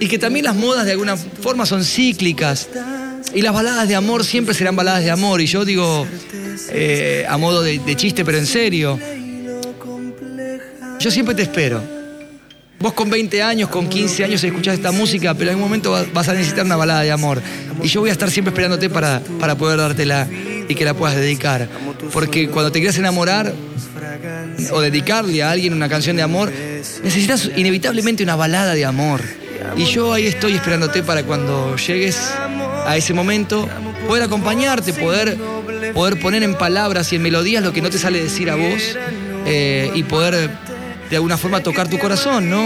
y 0.00 0.08
que 0.08 0.18
también 0.18 0.44
las 0.44 0.54
modas 0.56 0.84
de 0.86 0.92
alguna 0.92 1.16
forma 1.16 1.66
son 1.66 1.84
cíclicas. 1.84 2.68
Y 3.32 3.42
las 3.42 3.52
baladas 3.54 3.88
de 3.88 3.94
amor 3.94 4.24
siempre 4.24 4.54
serán 4.54 4.76
baladas 4.76 5.02
de 5.04 5.10
amor. 5.10 5.40
Y 5.40 5.46
yo 5.46 5.64
digo, 5.64 6.06
eh, 6.70 7.24
a 7.28 7.36
modo 7.38 7.62
de, 7.62 7.80
chiste, 7.96 8.24
pero 8.24 8.38
en 8.38 8.46
serio, 8.46 8.98
yo 11.00 11.10
siempre 11.10 11.34
te 11.34 11.42
espero. 11.42 11.82
Vos 12.78 12.92
con 12.92 13.08
20 13.08 13.42
años, 13.42 13.70
con 13.70 13.88
15 13.88 14.24
años 14.24 14.44
escuchás 14.44 14.74
esta 14.74 14.92
música, 14.92 15.32
pero 15.34 15.44
en 15.50 15.54
algún 15.56 15.64
momento 15.68 15.92
va- 15.92 16.04
vas 16.12 16.28
a 16.28 16.34
necesitar 16.34 16.64
una 16.66 16.76
balada 16.76 17.00
de 17.02 17.10
amor. 17.12 17.40
Y 17.82 17.88
yo 17.88 18.00
voy 18.00 18.10
a 18.10 18.12
estar 18.12 18.30
siempre 18.30 18.50
esperándote 18.50 18.90
para, 18.90 19.20
para 19.40 19.56
poder 19.56 19.78
dártela 19.78 20.28
y 20.68 20.74
que 20.74 20.84
la 20.84 20.92
puedas 20.94 21.16
dedicar. 21.16 21.66
Porque 22.12 22.48
cuando 22.48 22.70
te 22.70 22.80
quieras 22.80 22.98
enamorar 22.98 23.52
o 24.70 24.80
dedicarle 24.80 25.42
a 25.42 25.50
alguien 25.50 25.72
una 25.72 25.88
canción 25.88 26.16
de 26.16 26.22
amor, 26.22 26.52
necesitas 27.02 27.50
inevitablemente 27.56 28.22
una 28.22 28.36
balada 28.36 28.74
de 28.74 28.84
amor. 28.84 29.22
Y 29.76 29.84
yo 29.86 30.12
ahí 30.12 30.26
estoy 30.26 30.54
esperándote 30.54 31.02
para 31.02 31.22
cuando 31.22 31.76
llegues 31.76 32.18
a 32.86 32.96
ese 32.96 33.14
momento, 33.14 33.68
poder 34.06 34.22
acompañarte, 34.24 34.92
poder, 34.92 35.36
poder 35.94 36.18
poner 36.20 36.42
en 36.42 36.54
palabras 36.56 37.12
y 37.12 37.16
en 37.16 37.22
melodías 37.22 37.62
lo 37.62 37.72
que 37.72 37.80
no 37.82 37.90
te 37.90 37.98
sale 37.98 38.22
decir 38.22 38.50
a 38.50 38.56
vos 38.56 38.96
eh, 39.46 39.90
y 39.94 40.02
poder 40.02 40.50
de 41.10 41.16
alguna 41.16 41.36
forma 41.36 41.60
tocar 41.60 41.88
tu 41.88 41.98
corazón, 41.98 42.50
¿no? 42.50 42.64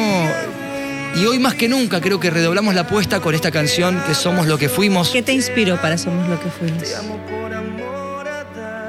Y 1.16 1.24
hoy 1.26 1.38
más 1.38 1.54
que 1.54 1.68
nunca 1.68 2.00
creo 2.00 2.20
que 2.20 2.30
redoblamos 2.30 2.74
la 2.74 2.82
apuesta 2.82 3.20
con 3.20 3.34
esta 3.34 3.50
canción 3.50 4.00
que 4.06 4.14
somos 4.14 4.46
lo 4.46 4.58
que 4.58 4.68
fuimos. 4.68 5.10
¿Qué 5.10 5.22
te 5.22 5.32
inspiró 5.32 5.80
para 5.80 5.98
Somos 5.98 6.28
lo 6.28 6.40
que 6.40 6.48
fuimos? 6.50 6.82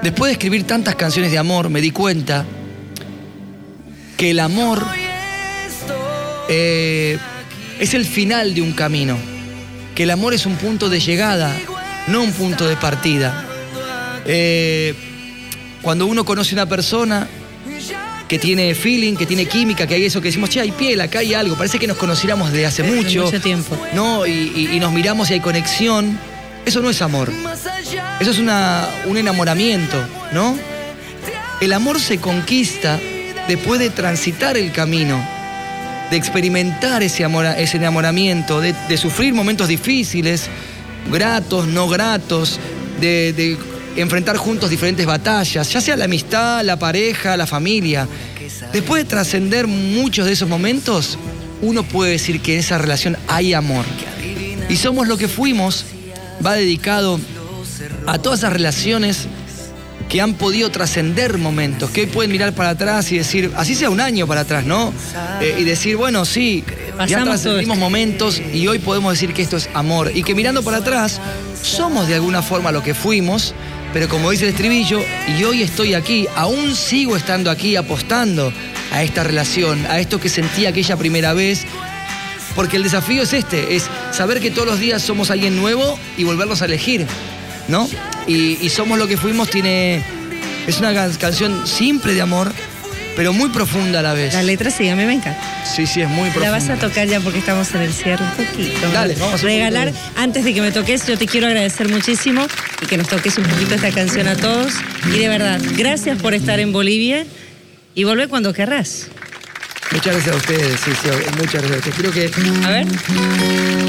Después 0.04 0.30
de 0.30 0.34
escribir 0.34 0.66
tantas 0.66 0.96
canciones 0.96 1.32
de 1.32 1.38
amor, 1.38 1.70
me 1.70 1.82
di 1.82 1.92
cuenta 1.92 2.46
que 4.16 4.32
el 4.32 4.40
amor 4.40 4.86
eh, 6.48 7.18
es 7.80 7.94
el 7.94 8.06
final 8.06 8.54
de 8.54 8.62
un 8.62 8.74
camino. 8.74 9.18
Que 10.00 10.04
el 10.04 10.12
amor 10.12 10.34
es 10.34 10.46
un 10.46 10.56
punto 10.56 10.88
de 10.88 11.02
llegada, 11.02 11.54
no 12.08 12.22
un 12.24 12.32
punto 12.32 12.66
de 12.66 12.78
partida. 12.78 13.46
Eh, 14.26 14.94
cuando 15.82 16.06
uno 16.06 16.24
conoce 16.24 16.52
a 16.52 16.54
una 16.54 16.66
persona 16.68 17.28
que 18.30 18.40
tiene 18.40 18.74
feeling, 18.76 19.18
que 19.18 19.26
tiene 19.26 19.46
química, 19.46 19.86
que 19.88 19.96
hay 19.96 20.06
eso 20.06 20.22
que 20.22 20.30
decimos, 20.30 20.52
che, 20.52 20.62
hay 20.62 20.72
piel, 20.72 21.02
acá 21.02 21.20
hay 21.20 21.34
algo, 21.34 21.58
parece 21.58 21.80
que 21.80 21.86
nos 21.86 21.98
conociéramos 21.98 22.50
desde 22.50 22.66
hace 22.66 22.84
mucho. 22.84 23.26
mucho 23.26 23.42
tiempo. 23.42 23.78
¿no? 23.94 24.26
Y, 24.26 24.32
y- 24.56 24.70
y 24.78 24.80
nos 24.80 24.94
miramos 24.94 25.30
y 25.32 25.34
hay 25.34 25.42
conexión. 25.42 26.18
Eso 26.66 26.80
no 26.80 26.90
es 26.90 27.02
amor. 27.02 27.30
Eso 28.22 28.32
es 28.32 28.40
una- 28.40 28.88
un 29.06 29.18
enamoramiento, 29.18 29.98
¿no? 30.32 30.58
El 31.60 31.74
amor 31.74 32.00
se 32.00 32.20
conquista 32.20 32.98
después 33.50 33.82
de 33.82 33.90
transitar 33.90 34.56
el 34.56 34.72
camino, 34.72 35.22
de 36.10 36.18
experimentar 36.18 37.04
ese, 37.04 37.24
amor, 37.24 37.46
ese 37.46 37.78
enamoramiento, 37.78 38.62
de, 38.62 38.98
sufrir 38.98 39.34
momentos 39.34 39.68
difíciles, 39.68 40.48
gratos, 41.12 41.68
no 41.68 41.88
gratos, 41.88 42.60
de, 43.00 43.34
de 43.34 43.58
enfrentar 44.02 44.38
juntos 44.38 44.70
diferentes 44.70 45.06
batallas, 45.06 45.72
ya 45.72 45.82
sea 45.82 45.96
la 45.96 46.06
amistad, 46.06 46.64
la 46.64 46.78
pareja, 46.78 47.38
la 47.38 47.48
familia. 47.48 48.08
Después 48.74 49.04
de 49.04 49.10
trascender 49.10 49.68
muchos 49.68 50.26
de 50.26 50.34
esos 50.34 50.50
momentos, 50.50 51.18
uno 51.62 51.84
puede 51.84 52.12
decir 52.12 52.42
que 52.42 52.54
en 52.54 52.60
esa 52.60 52.78
relación 52.78 53.18
hay 53.28 53.54
amor. 53.54 53.86
Y 54.70 54.78
somos 54.78 55.08
lo 55.08 55.18
que 55.18 55.28
fuimos, 55.28 55.86
va 56.46 56.54
dedicado 56.54 57.20
a 58.06 58.20
todas 58.20 58.40
esas 58.40 58.54
relaciones 58.54 59.28
que 60.10 60.22
han 60.22 60.34
podido 60.34 60.72
trascender 60.72 61.38
momentos, 61.38 61.92
que 61.92 62.02
hoy 62.02 62.08
pueden 62.08 62.32
mirar 62.32 62.54
para 62.54 62.72
atrás 62.72 63.12
y 63.12 63.20
decir, 63.20 63.52
así 63.56 63.76
sea 63.76 63.92
un 63.92 64.02
año 64.02 64.26
para 64.26 64.42
atrás, 64.42 64.66
¿no? 64.66 64.92
Eh, 65.40 65.58
y 65.60 65.64
decir, 65.64 65.98
bueno, 65.98 66.26
sí, 66.26 66.64
ya 66.68 66.98
Pasamos 66.98 67.42
trascendimos 67.42 67.78
momentos 67.78 68.42
y 68.54 68.68
hoy 68.68 68.80
podemos 68.80 69.14
decir 69.14 69.34
que 69.34 69.44
esto 69.44 69.56
es 69.56 69.70
amor. 69.76 70.12
Y 70.14 70.24
que 70.24 70.34
mirando 70.34 70.64
para 70.64 70.78
atrás, 70.78 71.22
somos 71.62 72.08
de 72.08 72.16
alguna 72.16 72.42
forma 72.42 72.72
lo 72.72 72.82
que 72.82 72.96
fuimos, 72.96 73.54
pero 73.94 74.10
como 74.10 74.32
dice 74.32 74.46
el 74.46 74.50
estribillo, 74.50 75.00
y 75.38 75.44
hoy 75.44 75.62
estoy 75.62 75.94
aquí, 75.94 76.28
aún 76.36 76.76
sigo 76.76 77.16
estando 77.16 77.52
aquí 77.52 77.76
apostando 77.76 78.52
a 78.92 79.04
esta 79.04 79.24
relación, 79.24 79.86
a 79.86 80.00
esto 80.00 80.20
que 80.20 80.30
sentí 80.30 80.66
aquella 80.66 80.98
primera 80.98 81.34
vez, 81.34 81.66
porque 82.56 82.78
el 82.78 82.84
desafío 82.84 83.22
es 83.22 83.34
este, 83.34 83.76
es 83.76 83.86
saber 84.12 84.40
que 84.40 84.50
todos 84.50 84.68
los 84.68 84.80
días 84.80 85.04
somos 85.04 85.30
alguien 85.30 85.56
nuevo 85.56 86.00
y 86.18 86.24
volverlos 86.24 86.64
a 86.64 86.66
elegir, 86.66 87.06
¿no? 87.68 87.88
Y, 88.30 88.58
y 88.66 88.70
somos 88.70 88.98
lo 89.00 89.08
que 89.08 89.18
fuimos 89.18 89.50
tiene 89.50 90.02
Es 90.68 90.78
una 90.80 90.94
can- 90.94 91.14
canción 91.16 91.66
simple 91.66 92.14
de 92.14 92.22
amor, 92.22 92.54
pero 93.16 93.34
muy 93.34 93.50
profunda 93.50 94.00
a 94.00 94.02
la 94.04 94.14
vez. 94.14 94.34
La 94.36 94.44
letra 94.44 94.70
sí, 94.70 94.88
a 94.88 94.96
mí 94.96 95.04
me 95.04 95.14
encanta. 95.14 95.42
Sí, 95.66 95.88
sí, 95.88 96.02
es 96.02 96.08
muy 96.10 96.28
La 96.28 96.34
profunda. 96.36 96.52
vas 96.52 96.70
a 96.70 96.76
tocar 96.76 97.08
ya 97.08 97.20
porque 97.20 97.40
estamos 97.40 97.74
en 97.74 97.82
el 97.82 97.92
cierre 97.92 98.24
un 98.24 98.46
poquito. 98.46 98.92
Dale, 98.94 99.16
vamos 99.16 99.42
a 99.42 99.44
Regalar, 99.44 99.92
antes 100.16 100.44
de 100.46 100.54
que 100.54 100.62
me 100.62 100.72
toques, 100.72 101.08
yo 101.08 101.18
te 101.18 101.26
quiero 101.26 101.48
agradecer 101.48 101.90
muchísimo 101.90 102.46
y 102.82 102.86
que 102.86 102.98
nos 102.98 103.08
toques 103.08 103.36
un 103.40 103.46
poquito 103.46 103.74
esta 103.76 103.90
canción 103.92 104.28
a 104.28 104.36
todos. 104.36 104.74
Y 105.12 105.18
de 105.18 105.28
verdad, 105.28 105.60
gracias 105.76 106.22
por 106.22 106.36
estar 106.36 106.60
en 106.60 106.72
Bolivia 106.72 107.26
y 107.96 108.04
volver 108.04 108.30
cuando 108.30 108.54
querrás. 108.54 109.08
Muchas 109.92 110.14
gracias 110.14 110.36
a 110.36 110.38
ustedes, 110.38 110.80
sí, 110.86 110.92
sí, 111.02 111.10
muchas 111.40 111.64
gracias. 111.68 111.96
Creo 111.98 112.12
que 112.12 112.30
A 112.64 112.70
ver. 112.70 112.86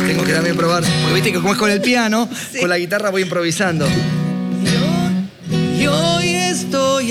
tengo 0.07 0.25
que 0.25 0.33
también 0.33 0.57
probar, 0.57 0.83
porque 1.03 1.13
viste 1.15 1.31
que 1.31 1.39
como 1.41 1.53
es 1.53 1.59
con 1.59 1.71
el 1.71 1.83
piano, 1.83 2.27
con 2.59 2.71
la 2.71 2.79
guitarra 2.79 3.11
voy 3.11 3.21
improvisando. 3.21 3.87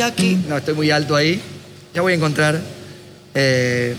Aquí. 0.02 0.38
No, 0.48 0.58
estoy 0.58 0.74
muy 0.74 0.92
alto 0.92 1.16
ahí. 1.16 1.42
Ya 1.94 2.02
voy 2.02 2.14
a 2.14 2.16
encontrar 2.16 2.60
eh, 3.34 3.96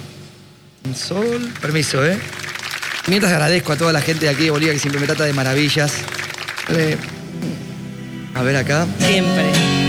un 0.85 0.95
sol. 0.95 1.53
Permiso, 1.61 2.05
¿eh? 2.05 2.19
Mientras 3.07 3.33
agradezco 3.33 3.73
a 3.73 3.77
toda 3.77 3.93
la 3.93 4.01
gente 4.01 4.27
de 4.27 4.31
aquí 4.31 4.45
de 4.45 4.51
Bolivia 4.51 4.73
que 4.73 4.79
siempre 4.79 5.01
me 5.01 5.07
trata 5.07 5.25
de 5.25 5.33
maravillas. 5.33 5.93
Eh, 6.69 6.97
a 8.35 8.43
ver 8.43 8.57
acá. 8.57 8.87
Siempre. 8.99 9.80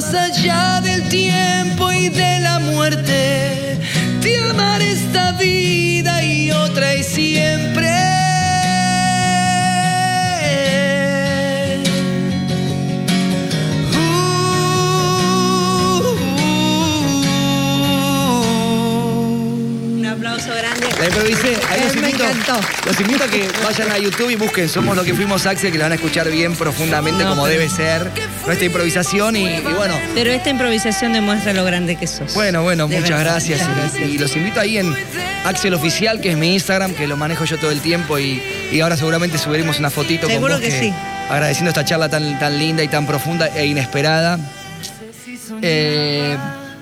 Más 0.00 0.14
allá 0.14 0.80
del 0.80 1.06
tiempo 1.10 1.92
y 1.92 2.08
de 2.08 2.40
la 2.40 2.58
muerte, 2.58 3.78
te 4.22 4.38
amaré 4.48 4.92
esta 4.92 5.32
vida 5.32 6.24
y 6.24 6.50
otra 6.50 6.94
y 6.94 7.02
siempre. 7.02 7.89
La 21.00 21.06
improvisé. 21.06 21.56
Ahí 21.70 21.80
Eh, 21.80 21.84
los 21.86 21.94
me 21.96 22.00
invito, 22.10 22.24
encantó. 22.24 22.60
los 22.86 23.00
invito 23.00 23.24
a 23.24 23.28
que 23.28 23.48
vayan 23.64 23.90
a 23.90 23.98
YouTube 23.98 24.30
y 24.30 24.36
busquen 24.36 24.68
Somos 24.68 24.94
lo 24.96 25.02
que 25.02 25.14
fuimos 25.14 25.46
Axel, 25.46 25.72
que 25.72 25.78
la 25.78 25.84
van 25.86 25.92
a 25.92 25.94
escuchar 25.94 26.30
bien 26.30 26.54
profundamente 26.54 27.24
No, 27.24 27.30
como 27.30 27.46
debe 27.46 27.68
ser 27.70 28.10
nuestra 28.44 28.66
improvisación 28.66 29.34
y, 29.36 29.46
y 29.46 29.60
bueno. 29.76 29.94
Pero 30.14 30.30
esta 30.30 30.50
improvisación 30.50 31.14
demuestra 31.14 31.52
lo 31.54 31.64
grande 31.64 31.96
que 31.96 32.06
sos. 32.06 32.34
Bueno, 32.34 32.62
bueno, 32.62 32.86
De 32.86 32.96
muchas 33.00 33.10
verdad, 33.18 33.32
gracias. 33.32 33.60
muchas 33.60 33.76
Y- 33.76 33.80
gracias. 33.80 34.08
Y, 34.10 34.18
los 34.18 34.36
invito 34.36 34.60
ahí 34.60 34.76
en 34.78 34.94
Axel 35.46 35.72
Oficial, 35.72 36.20
que 36.20 36.32
es 36.32 36.36
mi 36.36 36.52
Instagram, 36.52 36.92
que 36.94 37.06
lo 37.06 37.16
manejo 37.16 37.44
yo 37.46 37.56
todo 37.58 37.70
el 37.70 37.80
tiempo 37.80 38.18
y, 38.18 38.42
y 38.70 38.80
ahora 38.80 38.96
seguramente 38.98 39.38
subiremos 39.38 39.78
una 39.78 39.88
fotito 39.88 40.26
Seguro 40.28 40.54
con 40.54 40.60
vos 40.62 40.70
que 40.70 40.78
sí. 40.80 40.92
agradeciendo 41.30 41.70
esta 41.70 41.84
charla 41.84 42.10
tan, 42.10 42.38
tan 42.38 42.58
linda 42.58 42.82
y 42.82 42.88
tan 42.88 43.06
profunda 43.06 43.48
e 43.56 43.64
inesperada. 43.64 44.38
Eh, 45.62 46.36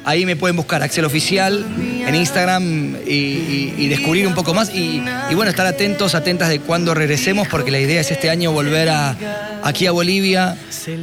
ahí 0.04 0.26
me 0.26 0.34
pueden 0.36 0.56
buscar 0.56 0.82
Axel 0.82 1.04
Oficial 1.04 1.64
en 2.08 2.14
Instagram 2.14 2.96
y, 3.06 3.10
y- 3.12 3.74
y 3.78 3.88
descubrir 3.88 4.26
un 4.26 4.34
poco 4.34 4.54
más 4.54 4.70
y, 4.74 5.02
y 5.30 5.34
bueno, 5.34 5.50
estar 5.50 5.66
atentos, 5.66 6.14
atentas 6.14 6.48
de 6.48 6.60
cuando 6.60 6.94
regresemos 6.94 7.46
porque 7.48 7.70
la 7.70 7.78
idea 7.78 8.00
es 8.00 8.10
este 8.10 8.30
año 8.30 8.50
volver 8.52 8.88
a, 8.88 9.14
aquí 9.62 9.86
a 9.86 9.92
Bolivia 9.92 10.56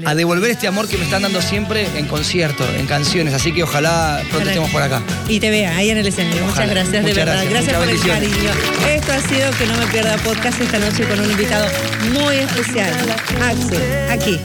a 0.05 0.15
devolver 0.15 0.51
este 0.51 0.67
amor 0.67 0.87
que 0.87 0.97
me 0.97 1.03
están 1.05 1.21
dando 1.21 1.41
siempre 1.41 1.87
en 1.97 2.07
concierto, 2.07 2.65
en 2.77 2.87
canciones, 2.87 3.33
así 3.33 3.51
que 3.53 3.63
ojalá 3.63 4.21
pronto 4.31 4.47
estemos 4.49 4.69
por 4.71 4.81
acá. 4.81 5.01
Y 5.29 5.39
te 5.39 5.49
vea 5.49 5.75
ahí 5.77 5.89
en 5.91 5.97
el 5.99 6.07
escenario. 6.07 6.43
Muchas 6.45 6.69
gracias, 6.69 6.91
de 6.91 7.01
Muchas 7.01 7.15
verdad. 7.17 7.33
gracias. 7.49 7.65
Gracias, 7.65 7.77
por 7.77 7.89
el 7.89 7.99
cariño. 8.33 8.51
Esto 8.89 9.11
ha 9.13 9.19
sido 9.21 9.51
Que 9.57 9.65
No 9.67 9.77
Me 9.77 9.85
Pierda 9.87 10.17
Podcast 10.17 10.59
esta 10.59 10.79
noche 10.79 11.03
con 11.07 11.19
un 11.19 11.29
invitado 11.31 11.67
muy 12.13 12.35
especial. 12.37 12.93
Axel, 13.41 14.09
aquí. 14.09 14.39